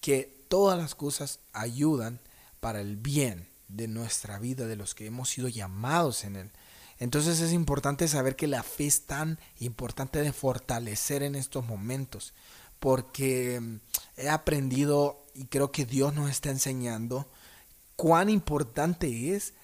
que 0.01 0.45
todas 0.47 0.79
las 0.79 0.95
cosas 0.95 1.41
ayudan 1.53 2.21
para 2.61 2.81
el 2.81 2.97
bien 2.97 3.49
de 3.67 3.89
nuestra 3.89 4.39
vida, 4.39 4.69
de 4.69 4.77
los 4.77 4.95
que 4.95 5.07
hemos 5.07 5.29
sido 5.29 5.49
llamados 5.49 6.23
en 6.23 6.37
Él. 6.37 6.53
Entonces 7.01 7.41
es 7.41 7.53
importante 7.53 8.07
saber 8.07 8.37
que 8.37 8.47
la 8.47 8.63
fe 8.63 8.87
es 8.87 9.05
tan 9.05 9.37
importante 9.59 10.23
de 10.23 10.33
fortalecer 10.33 11.25
en 11.25 11.35
estos 11.35 11.67
momentos, 11.67 12.35
porque 12.79 13.81
he 14.17 14.29
aprendido 14.29 15.27
y 15.35 15.47
creo 15.47 15.73
que 15.73 15.87
Dios 15.87 16.15
nos 16.15 16.31
está 16.31 16.51
enseñando 16.51 17.29
cuán 17.99 18.31
importante 18.31 19.35
es 19.35 19.55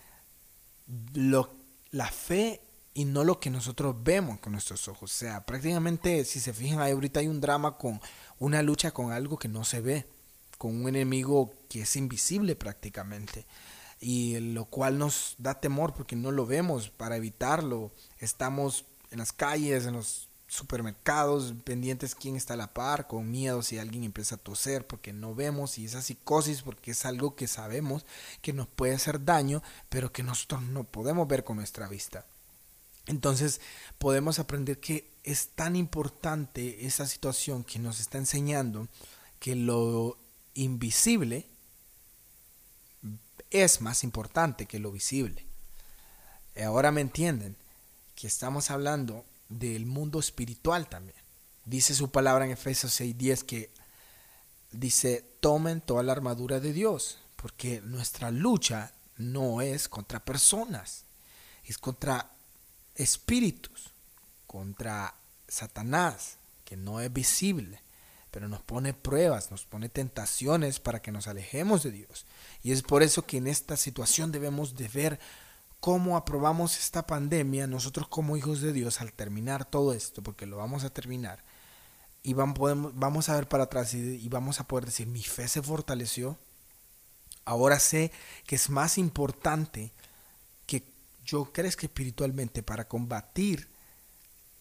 lo, 1.12 1.54
la 1.92 2.10
fe 2.10 2.60
y 2.92 3.04
no 3.04 3.22
lo 3.22 3.38
que 3.38 3.48
nosotros 3.48 3.94
vemos 4.02 4.40
con 4.40 4.54
nuestros 4.54 4.88
ojos. 4.88 5.12
O 5.12 5.14
sea, 5.14 5.46
prácticamente, 5.46 6.24
si 6.24 6.40
se 6.40 6.52
fijan, 6.52 6.80
ahorita 6.80 7.20
hay 7.20 7.28
un 7.28 7.40
drama 7.40 7.78
con 7.78 8.00
una 8.40 8.60
lucha 8.60 8.90
con 8.90 9.12
algo 9.12 9.38
que 9.38 9.46
no 9.46 9.62
se 9.62 9.80
ve, 9.80 10.08
con 10.58 10.74
un 10.74 10.88
enemigo 10.88 11.54
que 11.68 11.82
es 11.82 11.94
invisible 11.94 12.56
prácticamente 12.56 13.46
y 14.00 14.40
lo 14.40 14.64
cual 14.64 14.98
nos 14.98 15.36
da 15.38 15.60
temor 15.60 15.94
porque 15.94 16.16
no 16.16 16.32
lo 16.32 16.44
vemos 16.44 16.90
para 16.90 17.16
evitarlo. 17.16 17.92
Estamos 18.18 18.84
en 19.12 19.20
las 19.20 19.32
calles, 19.32 19.86
en 19.86 19.92
los 19.94 20.28
supermercados, 20.54 21.52
pendientes 21.64 22.14
quién 22.14 22.36
está 22.36 22.54
a 22.54 22.56
la 22.56 22.72
par, 22.72 23.08
con 23.08 23.28
miedo 23.28 23.60
si 23.62 23.78
alguien 23.78 24.04
empieza 24.04 24.36
a 24.36 24.38
toser 24.38 24.86
porque 24.86 25.12
no 25.12 25.34
vemos 25.34 25.78
y 25.78 25.86
esa 25.86 26.00
psicosis 26.00 26.62
porque 26.62 26.92
es 26.92 27.04
algo 27.04 27.34
que 27.34 27.48
sabemos 27.48 28.06
que 28.40 28.52
nos 28.52 28.68
puede 28.68 28.94
hacer 28.94 29.24
daño, 29.24 29.64
pero 29.88 30.12
que 30.12 30.22
nosotros 30.22 30.62
no 30.62 30.84
podemos 30.84 31.26
ver 31.26 31.42
con 31.42 31.56
nuestra 31.56 31.88
vista. 31.88 32.24
Entonces 33.06 33.60
podemos 33.98 34.38
aprender 34.38 34.78
que 34.78 35.10
es 35.24 35.48
tan 35.48 35.74
importante 35.74 36.86
esa 36.86 37.06
situación 37.06 37.64
que 37.64 37.80
nos 37.80 37.98
está 37.98 38.18
enseñando 38.18 38.86
que 39.40 39.56
lo 39.56 40.16
invisible 40.54 41.46
es 43.50 43.80
más 43.80 44.04
importante 44.04 44.66
que 44.66 44.78
lo 44.78 44.92
visible. 44.92 45.44
Ahora 46.64 46.92
me 46.92 47.00
entienden 47.00 47.56
que 48.14 48.28
estamos 48.28 48.70
hablando 48.70 49.24
del 49.58 49.86
mundo 49.86 50.20
espiritual 50.20 50.88
también. 50.88 51.16
Dice 51.64 51.94
su 51.94 52.10
palabra 52.10 52.44
en 52.44 52.50
Efesios 52.52 52.92
6:10 53.00 53.44
que 53.44 53.70
dice, 54.70 55.24
tomen 55.40 55.80
toda 55.80 56.02
la 56.02 56.12
armadura 56.12 56.60
de 56.60 56.72
Dios, 56.72 57.18
porque 57.36 57.80
nuestra 57.82 58.30
lucha 58.30 58.92
no 59.16 59.62
es 59.62 59.88
contra 59.88 60.24
personas, 60.24 61.04
es 61.64 61.78
contra 61.78 62.30
espíritus, 62.94 63.90
contra 64.46 65.14
Satanás, 65.48 66.38
que 66.64 66.76
no 66.76 67.00
es 67.00 67.12
visible 67.12 67.84
pero 68.34 68.48
nos 68.48 68.62
pone 68.62 68.92
pruebas, 68.94 69.52
nos 69.52 69.64
pone 69.64 69.88
tentaciones 69.88 70.80
para 70.80 71.00
que 71.00 71.12
nos 71.12 71.28
alejemos 71.28 71.84
de 71.84 71.92
Dios. 71.92 72.26
Y 72.64 72.72
es 72.72 72.82
por 72.82 73.04
eso 73.04 73.24
que 73.24 73.36
en 73.36 73.46
esta 73.46 73.76
situación 73.76 74.32
debemos 74.32 74.74
de 74.74 74.88
ver 74.88 75.20
cómo 75.84 76.16
aprobamos 76.16 76.78
esta 76.78 77.06
pandemia 77.06 77.66
nosotros 77.66 78.08
como 78.08 78.38
hijos 78.38 78.62
de 78.62 78.72
Dios 78.72 79.02
al 79.02 79.12
terminar 79.12 79.66
todo 79.66 79.92
esto, 79.92 80.22
porque 80.22 80.46
lo 80.46 80.56
vamos 80.56 80.82
a 80.82 80.88
terminar. 80.88 81.44
Y 82.22 82.32
vamos, 82.32 82.58
vamos 82.94 83.28
a 83.28 83.34
ver 83.34 83.50
para 83.50 83.64
atrás 83.64 83.92
y, 83.92 83.98
y 83.98 84.26
vamos 84.30 84.60
a 84.60 84.66
poder 84.66 84.86
decir, 84.86 85.06
mi 85.06 85.22
fe 85.22 85.46
se 85.46 85.60
fortaleció. 85.60 86.38
Ahora 87.44 87.78
sé 87.78 88.12
que 88.46 88.56
es 88.56 88.70
más 88.70 88.96
importante 88.96 89.92
que 90.64 90.84
yo 91.22 91.52
crezca 91.52 91.84
espiritualmente 91.84 92.62
para 92.62 92.88
combatir 92.88 93.68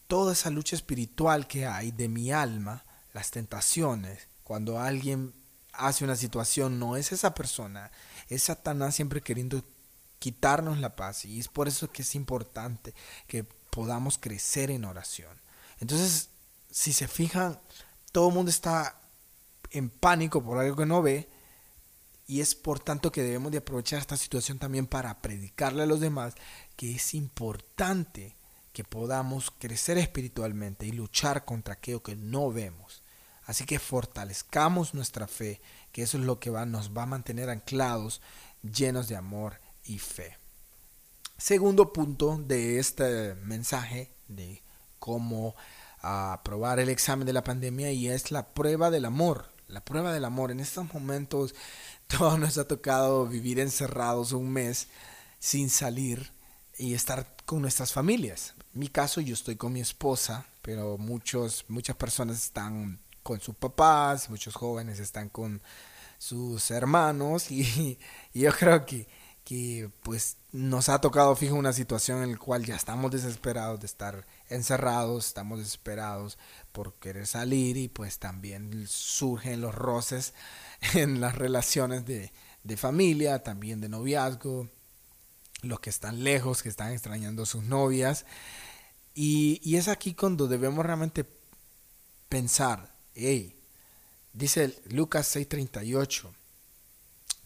toda 0.07 0.33
esa 0.33 0.49
lucha 0.49 0.75
espiritual 0.75 1.47
que 1.47 1.65
hay 1.65 1.91
de 1.91 2.09
mi 2.09 2.33
alma 2.33 2.83
las 3.13 3.31
tentaciones, 3.31 4.27
cuando 4.43 4.77
alguien 4.77 5.33
hace 5.71 6.03
una 6.03 6.17
situación, 6.17 6.79
no 6.79 6.97
es 6.97 7.13
esa 7.13 7.33
persona, 7.33 7.91
es 8.27 8.43
Satanás 8.43 8.95
siempre 8.95 9.21
queriendo 9.21 9.63
quitarnos 10.23 10.79
la 10.79 10.95
paz. 10.95 11.25
Y 11.25 11.37
es 11.37 11.49
por 11.49 11.67
eso 11.67 11.91
que 11.91 12.01
es 12.01 12.15
importante 12.15 12.93
que 13.27 13.43
podamos 13.43 14.17
crecer 14.17 14.71
en 14.71 14.85
oración. 14.85 15.37
Entonces, 15.81 16.29
si 16.71 16.93
se 16.93 17.09
fijan, 17.09 17.59
todo 18.13 18.29
el 18.29 18.33
mundo 18.33 18.49
está 18.49 19.01
en 19.69 19.89
pánico 19.89 20.41
por 20.41 20.59
algo 20.59 20.77
que 20.77 20.85
no 20.85 21.01
ve. 21.01 21.27
Y 22.25 22.39
es 22.39 22.55
por 22.55 22.79
tanto 22.79 23.11
que 23.11 23.21
debemos 23.21 23.51
de 23.51 23.57
aprovechar 23.57 23.99
esta 23.99 24.15
situación 24.15 24.59
también 24.59 24.87
para 24.87 25.21
predicarle 25.21 25.83
a 25.83 25.87
los 25.87 25.99
demás 25.99 26.35
que 26.77 26.95
es 26.95 27.13
importante 27.15 28.37
que 28.71 28.85
podamos 28.85 29.51
crecer 29.51 29.97
espiritualmente 29.97 30.85
y 30.85 30.93
luchar 30.93 31.43
contra 31.43 31.73
aquello 31.73 32.01
que 32.01 32.15
no 32.15 32.49
vemos. 32.49 33.03
Así 33.43 33.65
que 33.65 33.77
fortalezcamos 33.77 34.93
nuestra 34.93 35.27
fe, 35.27 35.59
que 35.91 36.03
eso 36.03 36.17
es 36.17 36.23
lo 36.23 36.39
que 36.39 36.49
va, 36.49 36.65
nos 36.65 36.95
va 36.95 37.03
a 37.03 37.07
mantener 37.07 37.49
anclados, 37.49 38.21
llenos 38.61 39.09
de 39.09 39.17
amor 39.17 39.59
y 39.85 39.99
fe. 39.99 40.37
Segundo 41.37 41.91
punto 41.91 42.37
de 42.37 42.79
este 42.79 43.35
mensaje 43.35 44.11
de 44.27 44.61
cómo 44.99 45.55
aprobar 46.01 46.79
el 46.79 46.89
examen 46.89 47.25
de 47.25 47.33
la 47.33 47.43
pandemia 47.43 47.91
y 47.91 48.09
es 48.09 48.31
la 48.31 48.53
prueba 48.53 48.91
del 48.91 49.05
amor. 49.05 49.49
La 49.67 49.83
prueba 49.83 50.13
del 50.13 50.25
amor. 50.25 50.51
En 50.51 50.59
estos 50.59 50.93
momentos 50.93 51.55
todos 52.07 52.39
nos 52.39 52.57
ha 52.57 52.67
tocado 52.67 53.25
vivir 53.27 53.59
encerrados 53.59 54.31
un 54.33 54.49
mes 54.49 54.87
sin 55.39 55.69
salir 55.69 56.31
y 56.77 56.93
estar 56.93 57.35
con 57.45 57.61
nuestras 57.61 57.91
familias. 57.91 58.53
En 58.73 58.79
mi 58.79 58.87
caso 58.87 59.21
yo 59.21 59.33
estoy 59.33 59.55
con 59.55 59.73
mi 59.73 59.81
esposa, 59.81 60.45
pero 60.61 60.97
muchos, 60.97 61.65
muchas 61.67 61.95
personas 61.95 62.41
están 62.41 62.99
con 63.21 63.39
sus 63.39 63.55
papás, 63.55 64.29
muchos 64.29 64.55
jóvenes 64.55 64.99
están 64.99 65.29
con 65.29 65.61
sus 66.17 66.71
hermanos 66.71 67.51
y, 67.51 67.97
yo 68.33 68.51
creo 68.53 68.85
que, 68.85 69.07
que 69.43 69.89
pues 70.03 70.37
nos 70.51 70.89
ha 70.89 71.01
tocado 71.01 71.35
fijo 71.35 71.55
una 71.55 71.73
situación 71.73 72.23
en 72.23 72.33
la 72.33 72.37
cual 72.37 72.65
ya 72.65 72.75
estamos 72.75 73.11
desesperados 73.11 73.79
de 73.79 73.85
estar 73.85 74.25
encerrados, 74.49 75.27
estamos 75.27 75.59
desesperados 75.59 76.37
por 76.71 76.93
querer 76.95 77.27
salir 77.27 77.77
y 77.77 77.87
pues 77.87 78.19
también 78.19 78.87
surgen 78.87 79.61
los 79.61 79.75
roces 79.75 80.33
en 80.93 81.19
las 81.19 81.35
relaciones 81.35 82.05
de, 82.05 82.31
de 82.63 82.77
familia, 82.77 83.43
también 83.43 83.81
de 83.81 83.89
noviazgo, 83.89 84.69
los 85.61 85.79
que 85.79 85.89
están 85.89 86.23
lejos, 86.23 86.63
que 86.63 86.69
están 86.69 86.91
extrañando 86.91 87.43
a 87.43 87.47
sus 87.47 87.63
novias. 87.63 88.25
Y, 89.13 89.59
y 89.63 89.77
es 89.77 89.87
aquí 89.87 90.13
cuando 90.13 90.47
debemos 90.47 90.85
realmente 90.85 91.25
pensar 92.29 92.93
Hey, 93.15 93.55
dice 94.33 94.81
Lucas 94.89 95.35
6:38. 95.35 96.33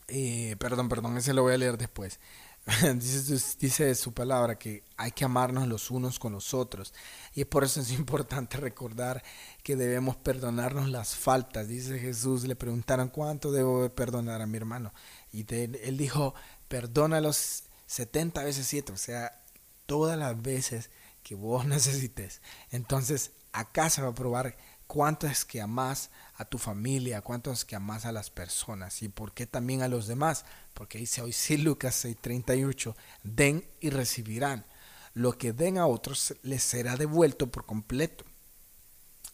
Eh, 0.08 0.56
perdón, 0.60 0.90
perdón, 0.90 1.18
ese 1.18 1.34
lo 1.34 1.44
voy 1.44 1.54
a 1.54 1.58
leer 1.58 1.78
después. 1.78 2.20
dice, 2.96 3.58
dice 3.60 3.96
su 3.96 4.14
palabra 4.14 4.60
que 4.60 4.84
hay 4.98 5.12
que 5.12 5.24
amarnos 5.24 5.68
los 5.68 5.90
unos 5.90 6.20
con 6.20 6.34
los 6.34 6.54
otros. 6.54 6.94
Y 7.34 7.46
por 7.46 7.64
eso 7.64 7.80
es 7.82 7.92
importante 7.98 8.58
recordar 8.58 9.24
que 9.64 9.76
debemos 9.76 10.16
perdonarnos 10.18 10.90
las 10.90 11.16
faltas. 11.16 11.68
Dice 11.68 12.00
Jesús, 12.00 12.46
le 12.46 12.56
preguntaron 12.56 13.10
cuánto 13.10 13.52
debo 13.52 13.90
perdonar 13.90 14.42
a 14.42 14.48
mi 14.48 14.58
hermano. 14.58 14.94
Y 15.32 15.46
él 15.54 15.98
dijo, 15.98 16.34
perdona 16.68 17.22
los 17.22 17.64
70 17.88 18.44
veces 18.44 18.68
7, 18.68 18.92
o 18.92 18.98
sea, 18.98 19.42
todas 19.86 20.18
las 20.18 20.42
veces 20.42 20.90
que 21.24 21.36
vos 21.36 21.66
necesites. 21.68 22.42
Entonces, 22.72 23.32
acá 23.54 23.90
se 23.90 24.02
va 24.02 24.10
a 24.10 24.16
probar 24.16 24.56
cuánto 24.88 25.28
es 25.28 25.46
que 25.46 25.62
amas 25.62 26.10
a 26.36 26.46
tu 26.46 26.58
familia, 26.58 27.22
cuánto 27.22 27.52
es 27.52 27.66
que 27.66 27.76
amas 27.76 28.06
a 28.06 28.12
las 28.12 28.30
personas 28.30 29.02
y 29.04 29.10
por 29.10 29.34
qué 29.34 29.46
también 29.46 29.82
a 29.84 29.88
los 29.88 30.08
demás. 30.08 30.46
Porque 30.74 30.98
dice 30.98 31.22
hoy 31.22 31.34
sí 31.34 31.58
Lucas 31.58 32.04
6:38, 32.04 32.96
den 33.24 33.70
y 33.80 33.90
recibirán. 33.90 34.66
Lo 35.14 35.38
que 35.38 35.52
den 35.52 35.78
a 35.78 35.88
otros 35.88 36.36
les 36.44 36.64
será 36.64 36.96
devuelto 36.96 37.52
por 37.52 37.66
completo. 37.66 38.24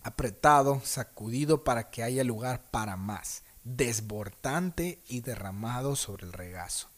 Apretado, 0.02 0.82
sacudido 0.84 1.64
para 1.64 1.90
que 1.90 2.04
haya 2.04 2.24
lugar 2.24 2.70
para 2.72 2.98
más, 2.98 3.44
desbordante 3.64 5.02
y 5.08 5.22
derramado 5.22 5.96
sobre 5.96 6.26
el 6.26 6.34
regazo. 6.34 6.90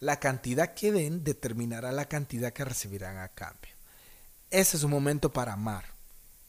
La 0.00 0.20
cantidad 0.20 0.74
que 0.74 0.92
den 0.92 1.24
determinará 1.24 1.90
la 1.92 2.06
cantidad 2.06 2.52
que 2.52 2.64
recibirán 2.64 3.18
a 3.18 3.28
cambio. 3.28 3.72
Ese 4.50 4.76
es 4.76 4.82
un 4.84 4.90
momento 4.90 5.32
para 5.32 5.54
amar, 5.54 5.84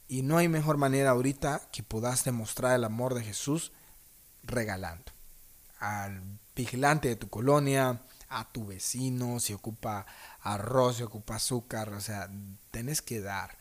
y 0.09 0.23
no 0.23 0.37
hay 0.37 0.49
mejor 0.49 0.77
manera 0.77 1.11
ahorita 1.11 1.69
que 1.71 1.83
puedas 1.83 2.25
demostrar 2.25 2.75
el 2.75 2.83
amor 2.83 3.13
de 3.13 3.23
Jesús 3.23 3.71
regalando. 4.43 5.11
Al 5.79 6.21
vigilante 6.55 7.07
de 7.07 7.15
tu 7.15 7.29
colonia, 7.29 8.01
a 8.27 8.51
tu 8.51 8.65
vecino, 8.65 9.39
si 9.39 9.53
ocupa 9.53 10.07
arroz, 10.41 10.97
si 10.97 11.03
ocupa 11.03 11.35
azúcar, 11.35 11.93
o 11.93 12.01
sea, 12.01 12.27
tienes 12.71 13.03
que 13.03 13.21
dar. 13.21 13.55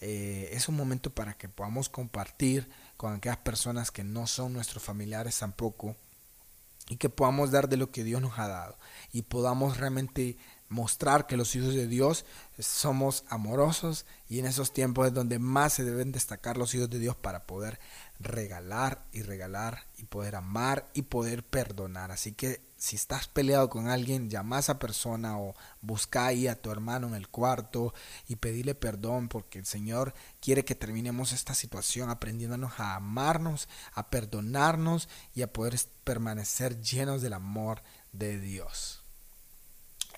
Eh, 0.00 0.48
es 0.52 0.70
un 0.70 0.76
momento 0.76 1.10
para 1.10 1.34
que 1.34 1.50
podamos 1.50 1.90
compartir 1.90 2.70
con 2.96 3.14
aquellas 3.14 3.36
personas 3.36 3.90
que 3.90 4.02
no 4.02 4.26
son 4.26 4.54
nuestros 4.54 4.82
familiares 4.82 5.38
tampoco 5.38 5.96
y 6.88 6.96
que 6.96 7.10
podamos 7.10 7.50
dar 7.50 7.68
de 7.68 7.76
lo 7.76 7.90
que 7.90 8.04
Dios 8.04 8.22
nos 8.22 8.38
ha 8.38 8.48
dado 8.48 8.78
y 9.12 9.22
podamos 9.22 9.76
realmente 9.76 10.38
mostrar 10.70 11.26
que 11.26 11.36
los 11.36 11.54
hijos 11.56 11.74
de 11.74 11.88
Dios 11.88 12.24
somos 12.58 13.24
amorosos 13.28 14.06
y 14.28 14.38
en 14.38 14.46
esos 14.46 14.72
tiempos 14.72 15.08
es 15.08 15.12
donde 15.12 15.40
más 15.40 15.72
se 15.72 15.84
deben 15.84 16.12
destacar 16.12 16.56
los 16.56 16.74
hijos 16.74 16.88
de 16.88 17.00
Dios 17.00 17.16
para 17.16 17.44
poder 17.44 17.80
regalar 18.20 19.04
y 19.12 19.22
regalar 19.22 19.86
y 19.98 20.04
poder 20.04 20.36
amar 20.36 20.88
y 20.94 21.02
poder 21.02 21.42
perdonar. 21.42 22.12
Así 22.12 22.32
que 22.32 22.62
si 22.76 22.94
estás 22.94 23.26
peleado 23.26 23.68
con 23.68 23.88
alguien, 23.88 24.30
llama 24.30 24.58
a 24.58 24.60
esa 24.60 24.78
persona 24.78 25.40
o 25.40 25.56
busca 25.82 26.26
ahí 26.26 26.46
a 26.46 26.62
tu 26.62 26.70
hermano 26.70 27.08
en 27.08 27.14
el 27.14 27.28
cuarto 27.28 27.92
y 28.28 28.36
pedile 28.36 28.76
perdón 28.76 29.28
porque 29.28 29.58
el 29.58 29.66
Señor 29.66 30.14
quiere 30.40 30.64
que 30.64 30.76
terminemos 30.76 31.32
esta 31.32 31.54
situación 31.54 32.10
aprendiéndonos 32.10 32.78
a 32.78 32.94
amarnos, 32.94 33.68
a 33.92 34.08
perdonarnos 34.08 35.08
y 35.34 35.42
a 35.42 35.52
poder 35.52 35.74
permanecer 36.04 36.80
llenos 36.80 37.22
del 37.22 37.32
amor 37.32 37.82
de 38.12 38.38
Dios. 38.38 38.99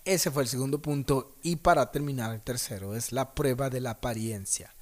Ese 0.04 0.30
fue 0.30 0.42
el 0.42 0.48
segundo 0.48 0.80
punto. 0.80 1.36
Y 1.42 1.56
para 1.56 1.90
terminar, 1.90 2.32
el 2.32 2.40
tercero 2.40 2.94
es 2.96 3.12
la 3.12 3.34
prueba 3.34 3.70
de 3.70 3.80
la 3.80 3.90
apariencia. 3.90 4.74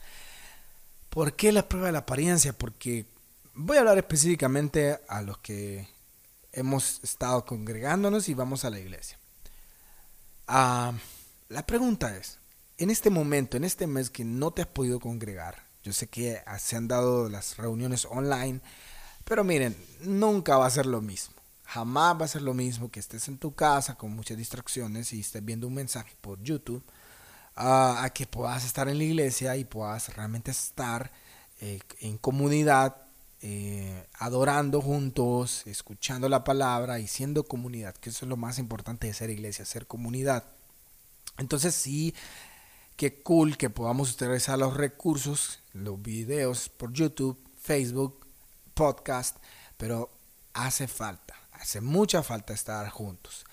¿Por 1.10 1.34
qué 1.34 1.52
la 1.52 1.68
prueba 1.68 1.88
de 1.88 1.92
la 1.92 2.00
apariencia? 2.00 2.52
Porque 2.52 3.06
voy 3.54 3.76
a 3.76 3.80
hablar 3.80 3.98
específicamente 3.98 4.98
a 5.08 5.22
los 5.22 5.38
que 5.38 5.88
hemos 6.52 7.00
estado 7.02 7.44
congregándonos 7.44 8.28
y 8.28 8.34
vamos 8.34 8.64
a 8.64 8.70
la 8.70 8.78
iglesia. 8.78 9.18
Ah, 10.46 10.92
la 11.48 11.66
pregunta 11.66 12.16
es, 12.16 12.38
en 12.78 12.90
este 12.90 13.10
momento, 13.10 13.56
en 13.56 13.64
este 13.64 13.86
mes 13.86 14.10
que 14.10 14.24
no 14.24 14.52
te 14.52 14.62
has 14.62 14.68
podido 14.68 15.00
congregar, 15.00 15.64
yo 15.82 15.92
sé 15.92 16.06
que 16.08 16.42
se 16.58 16.76
han 16.76 16.88
dado 16.88 17.28
las 17.28 17.56
reuniones 17.56 18.04
online, 18.04 18.60
pero 19.24 19.44
miren, 19.44 19.76
nunca 20.00 20.56
va 20.56 20.66
a 20.66 20.70
ser 20.70 20.86
lo 20.86 21.00
mismo. 21.00 21.39
Jamás 21.70 22.20
va 22.20 22.24
a 22.24 22.28
ser 22.28 22.42
lo 22.42 22.52
mismo 22.52 22.90
que 22.90 22.98
estés 22.98 23.28
en 23.28 23.38
tu 23.38 23.54
casa 23.54 23.94
con 23.94 24.10
muchas 24.10 24.36
distracciones 24.36 25.12
y 25.12 25.20
estés 25.20 25.44
viendo 25.44 25.68
un 25.68 25.74
mensaje 25.74 26.16
por 26.20 26.42
YouTube 26.42 26.82
a 27.54 28.10
que 28.12 28.26
puedas 28.26 28.64
estar 28.64 28.88
en 28.88 28.98
la 28.98 29.04
iglesia 29.04 29.56
y 29.56 29.64
puedas 29.64 30.12
realmente 30.16 30.50
estar 30.50 31.12
eh, 31.60 31.78
en 32.00 32.18
comunidad, 32.18 32.96
eh, 33.40 34.04
adorando 34.14 34.80
juntos, 34.80 35.64
escuchando 35.66 36.28
la 36.28 36.42
palabra 36.42 36.98
y 36.98 37.06
siendo 37.06 37.44
comunidad, 37.44 37.94
que 37.94 38.10
eso 38.10 38.24
es 38.24 38.28
lo 38.28 38.36
más 38.36 38.58
importante 38.58 39.06
de 39.06 39.14
ser 39.14 39.30
iglesia, 39.30 39.64
ser 39.64 39.86
comunidad. 39.86 40.44
Entonces 41.38 41.72
sí, 41.72 42.16
qué 42.96 43.22
cool 43.22 43.56
que 43.56 43.70
podamos 43.70 44.10
utilizar 44.10 44.58
los 44.58 44.76
recursos, 44.76 45.60
los 45.72 46.02
videos 46.02 46.68
por 46.68 46.92
YouTube, 46.92 47.38
Facebook, 47.60 48.26
podcast, 48.74 49.36
pero 49.76 50.10
hace 50.52 50.88
falta 50.88 51.29
Hace 51.60 51.80
mucha 51.82 52.22
falta 52.22 52.54
estar 52.54 52.88
juntos. 52.88 53.44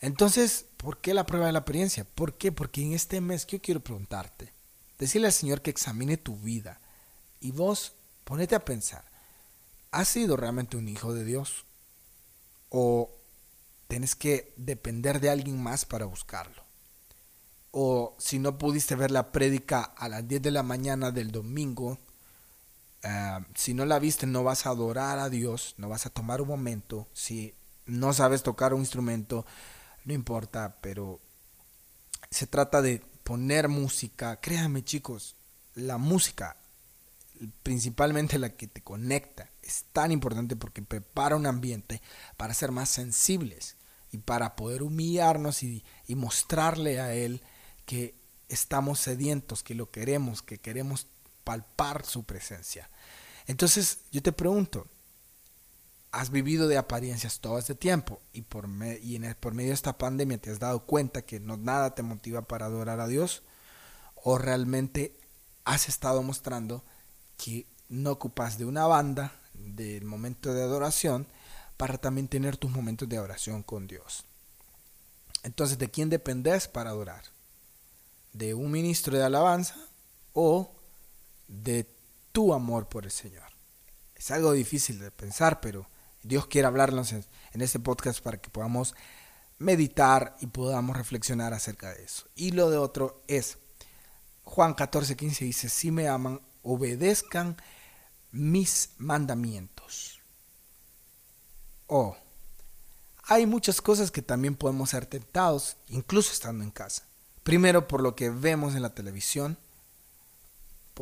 Entonces, 0.00 0.64
¿por 0.78 1.00
qué 1.00 1.14
la 1.14 1.26
prueba 1.26 1.46
de 1.46 1.52
la 1.52 1.60
experiencia? 1.60 2.04
¿Por 2.04 2.36
qué? 2.38 2.50
Porque 2.50 2.82
en 2.82 2.92
este 2.92 3.20
mes 3.20 3.46
yo 3.46 3.60
quiero 3.60 3.80
preguntarte, 3.80 4.52
decirle 4.98 5.28
al 5.28 5.32
Señor 5.32 5.60
que 5.60 5.70
examine 5.70 6.16
tu 6.16 6.36
vida 6.36 6.80
y 7.40 7.52
vos 7.52 7.92
ponete 8.24 8.54
a 8.54 8.64
pensar, 8.64 9.04
¿has 9.90 10.08
sido 10.08 10.36
realmente 10.36 10.76
un 10.76 10.88
hijo 10.88 11.12
de 11.12 11.24
Dios? 11.24 11.66
¿O 12.70 13.10
tienes 13.86 14.14
que 14.14 14.54
depender 14.56 15.20
de 15.20 15.30
alguien 15.30 15.62
más 15.62 15.84
para 15.84 16.06
buscarlo? 16.06 16.62
O 17.70 18.16
si 18.18 18.38
no 18.38 18.58
pudiste 18.58 18.96
ver 18.96 19.10
la 19.10 19.30
prédica 19.30 19.82
a 19.82 20.08
las 20.08 20.26
10 20.26 20.42
de 20.42 20.50
la 20.50 20.62
mañana 20.62 21.10
del 21.10 21.30
domingo, 21.30 21.98
eh, 23.02 23.38
si 23.54 23.74
no 23.74 23.84
la 23.84 23.98
viste, 23.98 24.26
no 24.26 24.44
vas 24.44 24.66
a 24.66 24.70
adorar 24.70 25.18
a 25.18 25.28
Dios, 25.28 25.74
no 25.78 25.88
vas 25.88 26.06
a 26.06 26.10
tomar 26.10 26.40
un 26.40 26.48
momento. 26.48 27.08
Si 27.12 27.54
no 27.86 28.12
sabes 28.12 28.42
tocar 28.42 28.74
un 28.74 28.80
instrumento, 28.80 29.44
no 30.04 30.14
importa, 30.14 30.76
pero 30.80 31.20
se 32.30 32.46
trata 32.46 32.80
de 32.82 33.02
poner 33.24 33.68
música. 33.68 34.40
Créanme 34.40 34.84
chicos, 34.84 35.36
la 35.74 35.98
música, 35.98 36.56
principalmente 37.62 38.38
la 38.38 38.50
que 38.50 38.68
te 38.68 38.82
conecta, 38.82 39.50
es 39.62 39.84
tan 39.92 40.12
importante 40.12 40.56
porque 40.56 40.82
prepara 40.82 41.36
un 41.36 41.46
ambiente 41.46 42.02
para 42.36 42.54
ser 42.54 42.72
más 42.72 42.88
sensibles 42.88 43.76
y 44.10 44.18
para 44.18 44.56
poder 44.56 44.82
humillarnos 44.82 45.62
y, 45.62 45.84
y 46.06 46.14
mostrarle 46.14 47.00
a 47.00 47.14
Él 47.14 47.42
que 47.86 48.14
estamos 48.48 49.00
sedientos, 49.00 49.62
que 49.62 49.74
lo 49.74 49.90
queremos, 49.90 50.42
que 50.42 50.58
queremos 50.58 51.06
palpar 51.44 52.04
su 52.04 52.24
presencia. 52.24 52.90
Entonces 53.46 54.00
yo 54.10 54.22
te 54.22 54.32
pregunto, 54.32 54.86
has 56.12 56.30
vivido 56.30 56.68
de 56.68 56.76
apariencias 56.76 57.40
todo 57.40 57.58
este 57.58 57.74
tiempo 57.74 58.20
y 58.32 58.42
por, 58.42 58.68
y 59.02 59.18
por 59.34 59.54
medio 59.54 59.70
de 59.70 59.74
esta 59.74 59.96
pandemia 59.96 60.38
te 60.38 60.50
has 60.50 60.58
dado 60.58 60.84
cuenta 60.84 61.22
que 61.22 61.40
no 61.40 61.56
nada 61.56 61.94
te 61.94 62.02
motiva 62.02 62.42
para 62.42 62.66
adorar 62.66 63.00
a 63.00 63.08
Dios 63.08 63.42
o 64.22 64.38
realmente 64.38 65.18
has 65.64 65.88
estado 65.88 66.22
mostrando 66.22 66.84
que 67.36 67.66
no 67.88 68.12
ocupas 68.12 68.58
de 68.58 68.66
una 68.66 68.86
banda 68.86 69.32
del 69.54 70.04
momento 70.04 70.54
de 70.54 70.62
adoración 70.62 71.26
para 71.76 71.98
también 71.98 72.28
tener 72.28 72.56
tus 72.56 72.70
momentos 72.70 73.08
de 73.08 73.18
oración 73.18 73.62
con 73.62 73.86
Dios. 73.86 74.24
Entonces, 75.42 75.78
¿de 75.78 75.90
quién 75.90 76.10
dependes 76.10 76.68
para 76.68 76.90
adorar? 76.90 77.24
¿De 78.32 78.54
un 78.54 78.70
ministro 78.70 79.16
de 79.16 79.24
alabanza 79.24 79.76
o 80.32 80.72
de 81.52 81.86
tu 82.32 82.54
amor 82.54 82.88
por 82.88 83.04
el 83.04 83.10
Señor. 83.10 83.52
Es 84.14 84.30
algo 84.30 84.52
difícil 84.52 84.98
de 84.98 85.10
pensar, 85.10 85.60
pero 85.60 85.86
Dios 86.22 86.46
quiere 86.46 86.66
hablarnos 86.66 87.12
en, 87.12 87.24
este 87.52 87.78
podcast 87.78 88.20
para 88.20 88.38
que 88.38 88.50
podamos 88.50 88.94
meditar 89.58 90.36
y 90.40 90.46
podamos 90.46 90.96
reflexionar 90.96 91.52
acerca 91.52 91.92
de 91.92 92.04
eso. 92.04 92.26
Y 92.34 92.52
lo 92.52 92.70
de 92.70 92.78
otro 92.78 93.22
es, 93.28 93.58
Juan 94.44 94.74
14, 94.74 95.16
15 95.16 95.44
dice, 95.44 95.68
si 95.68 95.90
me 95.90 96.08
aman, 96.08 96.40
obedezcan 96.62 97.56
mis 98.30 98.90
mandamientos. 98.98 100.20
Oh, 101.86 102.16
hay 103.24 103.46
muchas 103.46 103.82
cosas 103.82 104.10
que 104.10 104.22
también 104.22 104.56
podemos 104.56 104.90
ser 104.90 105.06
tentados, 105.06 105.76
incluso 105.88 106.32
estando 106.32 106.64
en 106.64 106.70
casa. 106.70 107.04
Primero 107.42 107.86
por 107.88 108.00
lo 108.00 108.14
que 108.14 108.30
vemos 108.30 108.74
en 108.74 108.82
la 108.82 108.94
televisión, 108.94 109.58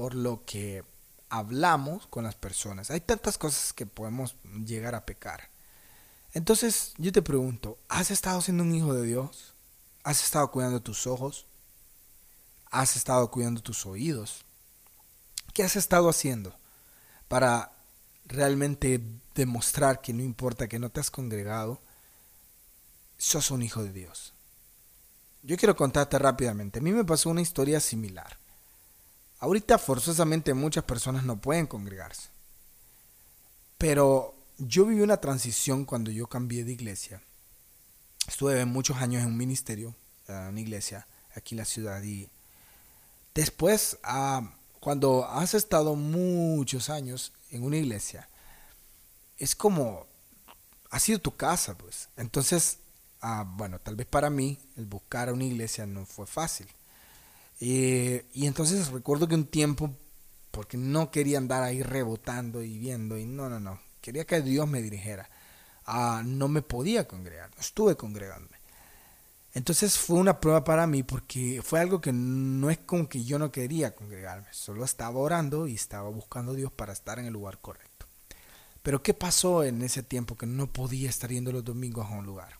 por 0.01 0.15
lo 0.15 0.47
que 0.47 0.83
hablamos 1.29 2.07
con 2.07 2.25
las 2.25 2.35
personas. 2.35 2.91
Hay 2.91 3.03
tantas 3.03 3.37
cosas 3.37 3.75
que 3.75 3.85
podemos 3.85 4.35
llegar 4.65 4.95
a 4.95 5.05
pecar. 5.05 5.51
Entonces 6.33 6.95
yo 6.97 7.13
te 7.13 7.21
pregunto, 7.21 7.77
¿has 7.87 8.11
estado 8.11 8.41
siendo 8.41 8.63
un 8.63 8.75
hijo 8.75 8.95
de 8.95 9.03
Dios? 9.03 9.53
¿Has 10.03 10.25
estado 10.25 10.51
cuidando 10.51 10.81
tus 10.81 11.07
ojos? 11.07 11.45
¿Has 12.71 12.97
estado 12.97 13.31
cuidando 13.31 13.61
tus 13.61 13.85
oídos? 13.85 14.47
¿Qué 15.53 15.65
has 15.65 15.77
estado 15.77 16.09
haciendo 16.09 16.57
para 17.29 17.71
realmente 18.25 19.03
demostrar 19.35 20.01
que 20.01 20.15
no 20.15 20.23
importa 20.23 20.67
que 20.67 20.79
no 20.79 20.89
te 20.89 21.01
has 21.01 21.11
congregado, 21.11 21.79
sos 23.19 23.51
un 23.51 23.63
hijo 23.63 23.85
de 23.85 23.93
Dios? 23.93 24.33
Yo 25.43 25.59
quiero 25.59 25.77
contarte 25.77 26.19
rápidamente. 26.19 26.79
A 26.79 26.83
mí 26.83 26.91
me 26.91 27.05
pasó 27.05 27.29
una 27.29 27.43
historia 27.43 27.81
similar. 27.81 28.41
Ahorita 29.41 29.79
forzosamente 29.79 30.53
muchas 30.53 30.85
personas 30.85 31.25
no 31.25 31.41
pueden 31.41 31.67
congregarse. 31.67 32.29
Pero 33.79 34.35
yo 34.59 34.85
viví 34.85 35.01
una 35.01 35.17
transición 35.17 35.87
cuando 35.87 36.11
yo 36.11 36.27
cambié 36.27 36.63
de 36.65 36.73
iglesia. 36.73 37.23
Estuve 38.29 38.65
muchos 38.67 38.99
años 38.99 39.23
en 39.23 39.29
un 39.29 39.37
ministerio, 39.39 39.95
en 40.29 40.37
una 40.37 40.61
iglesia 40.61 41.07
aquí 41.35 41.55
en 41.55 41.61
la 41.61 41.65
ciudad. 41.65 42.03
Y 42.03 42.29
después, 43.35 43.99
ah, 44.03 44.53
cuando 44.79 45.27
has 45.27 45.55
estado 45.55 45.97
muchos 45.97 46.91
años 46.91 47.33
en 47.51 47.63
una 47.63 47.79
iglesia, 47.79 48.29
es 49.39 49.57
como, 49.57 50.07
ha 50.91 50.99
sido 50.99 51.19
tu 51.19 51.35
casa, 51.35 51.79
pues. 51.79 52.11
Entonces, 52.19 52.79
ah, 53.23 53.45
bueno, 53.47 53.79
tal 53.79 53.97
vez 53.97 54.07
para 54.07 54.29
mí 54.29 54.59
el 54.77 54.85
buscar 54.85 55.31
a 55.31 55.33
una 55.33 55.45
iglesia 55.45 55.87
no 55.87 56.05
fue 56.05 56.27
fácil. 56.27 56.69
Eh, 57.61 58.27
y 58.33 58.47
entonces 58.47 58.89
recuerdo 58.89 59.29
que 59.29 59.35
un 59.35 59.47
tiempo, 59.47 59.95
porque 60.51 60.79
no 60.79 61.11
quería 61.11 61.39
andar 61.39 61.63
ahí 61.63 61.83
rebotando 61.83 62.63
y 62.63 62.79
viendo, 62.79 63.19
y 63.19 63.27
no, 63.27 63.51
no, 63.51 63.61
no, 63.61 63.81
quería 64.01 64.25
que 64.25 64.41
Dios 64.41 64.67
me 64.67 64.83
dirigiera. 64.83 65.29
Ah, 65.85 66.23
no 66.25 66.49
me 66.49 66.63
podía 66.63 67.07
congregar, 67.07 67.51
no 67.55 67.61
estuve 67.61 67.97
congregándome. 67.97 68.59
Entonces 69.53 69.99
fue 69.99 70.17
una 70.17 70.39
prueba 70.39 70.63
para 70.63 70.87
mí 70.87 71.03
porque 71.03 71.61
fue 71.63 71.81
algo 71.81 72.01
que 72.01 72.13
no 72.13 72.71
es 72.71 72.79
como 72.79 73.09
que 73.09 73.25
yo 73.25 73.39
no 73.39 73.51
quería 73.51 73.95
congregarme, 73.95 74.47
solo 74.53 74.85
estaba 74.85 75.19
orando 75.19 75.67
y 75.67 75.75
estaba 75.75 76.09
buscando 76.09 76.53
a 76.53 76.55
Dios 76.55 76.73
para 76.73 76.93
estar 76.93 77.19
en 77.19 77.27
el 77.27 77.33
lugar 77.33 77.59
correcto. 77.61 78.07
Pero 78.83 79.03
¿qué 79.03 79.13
pasó 79.13 79.65
en 79.65 79.83
ese 79.83 80.03
tiempo 80.03 80.37
que 80.37 80.47
no 80.47 80.73
podía 80.73 81.11
estar 81.11 81.31
yendo 81.31 81.53
los 81.53 81.65
domingos 81.65 82.07
a 82.07 82.11
un 82.11 82.27
lugar? 82.27 82.59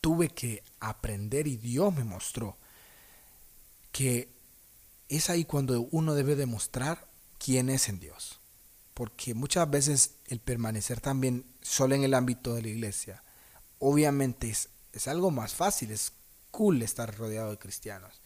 Tuve 0.00 0.28
que 0.28 0.62
aprender 0.78 1.46
y 1.46 1.56
Dios 1.56 1.94
me 1.94 2.04
mostró 2.04 2.58
que 3.92 4.28
es 5.08 5.30
ahí 5.30 5.44
cuando 5.44 5.88
uno 5.90 6.14
debe 6.14 6.34
demostrar 6.34 7.06
quién 7.38 7.68
es 7.68 7.88
en 7.88 8.00
Dios. 8.00 8.40
Porque 8.94 9.34
muchas 9.34 9.70
veces 9.70 10.14
el 10.26 10.40
permanecer 10.40 11.00
también 11.00 11.46
solo 11.60 11.94
en 11.94 12.02
el 12.02 12.14
ámbito 12.14 12.54
de 12.54 12.62
la 12.62 12.68
iglesia, 12.68 13.22
obviamente 13.78 14.50
es, 14.50 14.68
es 14.92 15.08
algo 15.08 15.30
más 15.30 15.54
fácil, 15.54 15.90
es 15.90 16.12
cool 16.50 16.82
estar 16.82 17.16
rodeado 17.16 17.50
de 17.50 17.58
cristianos. 17.58 18.20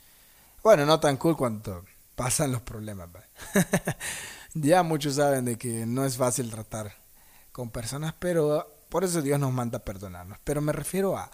Bueno, 0.62 0.86
no 0.86 0.98
tan 0.98 1.16
cool 1.16 1.36
cuando 1.36 1.84
pasan 2.14 2.52
los 2.52 2.62
problemas. 2.62 3.08
ya 4.54 4.82
muchos 4.82 5.14
saben 5.14 5.44
de 5.44 5.56
que 5.56 5.86
no 5.86 6.04
es 6.04 6.16
fácil 6.16 6.50
tratar 6.50 6.96
con 7.52 7.70
personas, 7.70 8.14
pero 8.18 8.74
por 8.88 9.04
eso 9.04 9.22
Dios 9.22 9.38
nos 9.38 9.52
manda 9.52 9.78
perdonarnos. 9.78 10.38
Pero 10.42 10.60
me 10.60 10.72
refiero 10.72 11.16
a, 11.16 11.30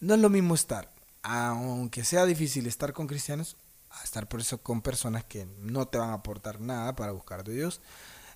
no 0.00 0.14
es 0.14 0.20
lo 0.20 0.28
mismo 0.28 0.54
estar, 0.54 0.90
aunque 1.22 2.04
sea 2.04 2.24
difícil 2.26 2.66
estar 2.66 2.92
con 2.92 3.06
cristianos, 3.06 3.56
estar 4.04 4.28
por 4.28 4.40
eso 4.40 4.58
con 4.58 4.82
personas 4.82 5.24
que 5.24 5.46
no 5.58 5.88
te 5.88 5.98
van 5.98 6.10
a 6.10 6.14
aportar 6.14 6.60
nada 6.60 6.94
para 6.96 7.12
buscar 7.12 7.44
de 7.44 7.54
Dios. 7.54 7.80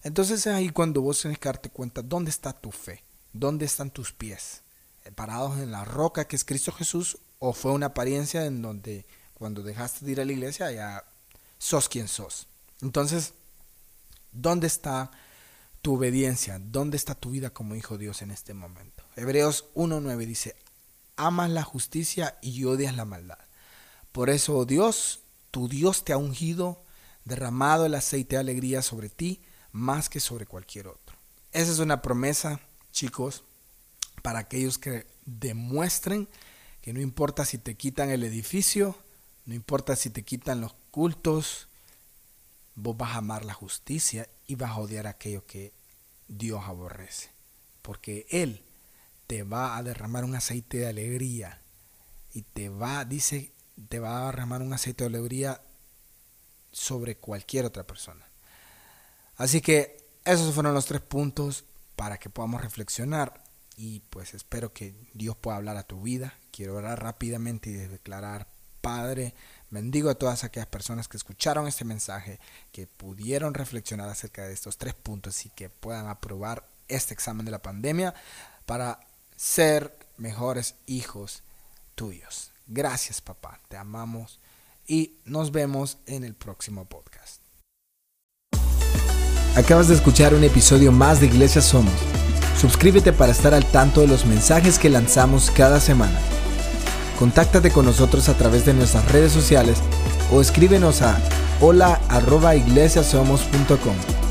Entonces 0.03 0.41
es 0.41 0.47
ahí 0.49 0.69
cuando 0.71 1.01
vos 1.01 1.21
tienes 1.21 1.39
que 1.39 1.49
darte 1.49 1.71
cuenta 1.71 2.03
dónde 2.03 2.31
está 2.31 2.53
tu 2.53 2.71
fe, 2.71 3.03
dónde 3.33 3.65
están 3.65 3.91
tus 3.91 4.13
pies, 4.13 4.63
eh, 5.05 5.13
parados 5.13 5.59
en 5.59 5.71
la 5.71 5.85
roca 5.85 6.27
que 6.27 6.37
es 6.37 6.45
Cristo 6.45 6.73
Jesús, 6.73 7.19
o 7.39 7.53
fue 7.53 7.73
una 7.73 7.87
apariencia 7.87 8.45
en 8.45 8.61
donde 8.63 9.07
cuando 9.35 9.63
dejaste 9.63 10.05
de 10.05 10.13
ir 10.13 10.21
a 10.21 10.25
la 10.25 10.33
iglesia 10.33 10.71
ya 10.71 11.05
sos 11.59 11.89
quien 11.89 12.09
sos. 12.09 12.47
Entonces, 12.83 13.35
¿dónde 14.33 14.67
está 14.67 15.11
tu 15.81 15.95
obediencia? 15.95 16.59
¿Dónde 16.59 16.97
está 16.97 17.15
tu 17.15 17.31
vida 17.31 17.51
como 17.51 17.75
hijo 17.75 17.97
de 17.97 18.05
Dios 18.05 18.23
en 18.23 18.31
este 18.31 18.55
momento? 18.55 19.05
Hebreos 19.17 19.67
1.9 19.75 20.27
dice, 20.27 20.57
amas 21.17 21.51
la 21.51 21.63
justicia 21.63 22.39
y 22.43 22.65
odias 22.65 22.97
la 22.97 23.05
maldad. 23.05 23.39
Por 24.13 24.31
eso, 24.31 24.57
oh 24.57 24.65
Dios, 24.65 25.21
tu 25.51 25.69
Dios 25.69 26.05
te 26.05 26.13
ha 26.13 26.17
ungido, 26.17 26.83
derramado 27.25 27.87
el 27.87 27.95
aceite 27.95 28.37
de 28.37 28.41
alegría 28.41 28.83
sobre 28.83 29.09
ti 29.09 29.43
más 29.73 30.09
que 30.09 30.21
sobre 30.21 30.47
cualquier 30.47 30.89
otro. 30.89 31.17
Esa 31.53 31.73
es 31.73 31.79
una 31.79 32.03
promesa, 32.03 32.61
chicos, 32.93 33.45
para 34.23 34.41
aquellos 34.41 34.79
que 34.79 35.07
demuestren 35.27 36.29
que 36.81 36.93
no 36.93 37.01
importa 37.01 37.45
si 37.45 37.59
te 37.59 37.77
quitan 37.77 38.11
el 38.11 38.25
edificio, 38.25 38.97
no 39.47 39.55
importa 39.55 39.97
si 39.97 40.11
te 40.11 40.23
quitan 40.23 40.61
los 40.61 40.75
cultos, 40.91 41.69
vos 42.75 42.97
vas 42.97 43.15
a 43.15 43.19
amar 43.19 43.45
la 43.45 43.55
justicia 43.55 44.29
y 44.47 44.57
vas 44.57 44.73
a 44.73 44.79
odiar 44.79 45.07
aquello 45.07 45.47
que 45.47 45.73
Dios 46.29 46.63
aborrece. 46.65 47.31
Porque 47.83 48.27
Él 48.31 48.64
te 49.27 49.43
va 49.43 49.77
a 49.77 49.83
derramar 49.83 50.25
un 50.25 50.35
aceite 50.35 50.79
de 50.79 50.89
alegría 50.89 51.61
y 52.33 52.43
te 52.43 52.69
va, 52.69 53.05
dice, 53.05 53.53
te 53.89 53.99
va 53.99 54.23
a 54.23 54.27
derramar 54.27 54.63
un 54.63 54.73
aceite 54.73 55.05
de 55.05 55.09
alegría 55.09 55.61
sobre 56.73 57.17
cualquier 57.17 57.65
otra 57.65 57.87
persona. 57.87 58.27
Así 59.37 59.61
que 59.61 60.05
esos 60.25 60.55
fueron 60.55 60.75
los 60.75 60.87
tres 60.87 61.01
puntos 61.01 61.65
para 61.97 62.19
que 62.19 62.31
podamos 62.31 62.61
reflexionar 62.61 63.43
y 63.77 64.01
pues 64.11 64.35
espero 64.35 64.73
que 64.73 64.95
Dios 65.15 65.37
pueda 65.37 65.57
hablar 65.57 65.77
a 65.77 65.85
tu 65.85 66.03
vida. 66.03 66.35
Quiero 66.53 66.77
orar 66.77 67.03
rápidamente 67.03 67.71
y 67.71 67.75
declarar, 67.75 68.49
Padre, 68.81 69.35
bendigo 69.71 70.11
a 70.11 70.15
todas 70.15 70.45
aquellas 70.45 70.69
personas 70.69 71.09
que 71.09 71.17
escucharon 71.17 71.67
este 71.67 71.85
mensaje, 71.85 72.39
que 72.71 72.87
pudieron 72.87 73.55
reflexionar 73.55 74.09
acerca 74.09 74.47
de 74.47 74.53
estos 74.53 74.79
tres 74.79 74.95
puntos 74.95 75.47
y 75.47 75.51
que 75.51 75.71
puedan 75.71 76.07
aprobar 76.07 76.69
este 76.89 77.15
examen 77.15 77.45
de 77.45 77.53
la 77.53 77.63
pandemia 77.63 78.15
para 78.67 79.01
ser 79.37 79.97
mejores 80.17 80.77
hijos 80.87 81.43
tuyos. 81.95 82.51
Gracias 82.67 83.21
papá, 83.21 83.61
te 83.69 83.77
amamos 83.77 84.41
y 84.87 85.19
nos 85.25 85.53
vemos 85.53 85.99
en 86.07 86.25
el 86.25 86.35
próximo 86.35 86.87
podcast. 86.87 87.41
Acabas 89.57 89.89
de 89.89 89.95
escuchar 89.95 90.35
un 90.35 90.43
episodio 90.43 90.91
más 90.91 91.21
de 91.21 91.27
Iglesia 91.27 91.63
Somos. 91.63 91.95
Suscríbete 92.61 93.13
para 93.13 93.31
estar 93.33 93.55
al 93.55 93.65
tanto 93.67 94.01
de 94.01 94.09
los 94.09 94.27
mensajes 94.27 94.79
que 94.79 94.89
lanzamos 94.89 95.51
cada 95.51 95.81
semana. 95.81 96.19
Contáctate 97.19 97.71
con 97.71 97.85
nosotros 97.85 98.29
a 98.29 98.37
través 98.37 98.65
de 98.67 98.75
nuestras 98.75 99.11
redes 99.13 99.33
sociales 99.33 99.79
o 100.33 100.41
escríbenos 100.41 101.03
a 101.03 101.21
hola@iglesiasomos.com. 101.61 104.24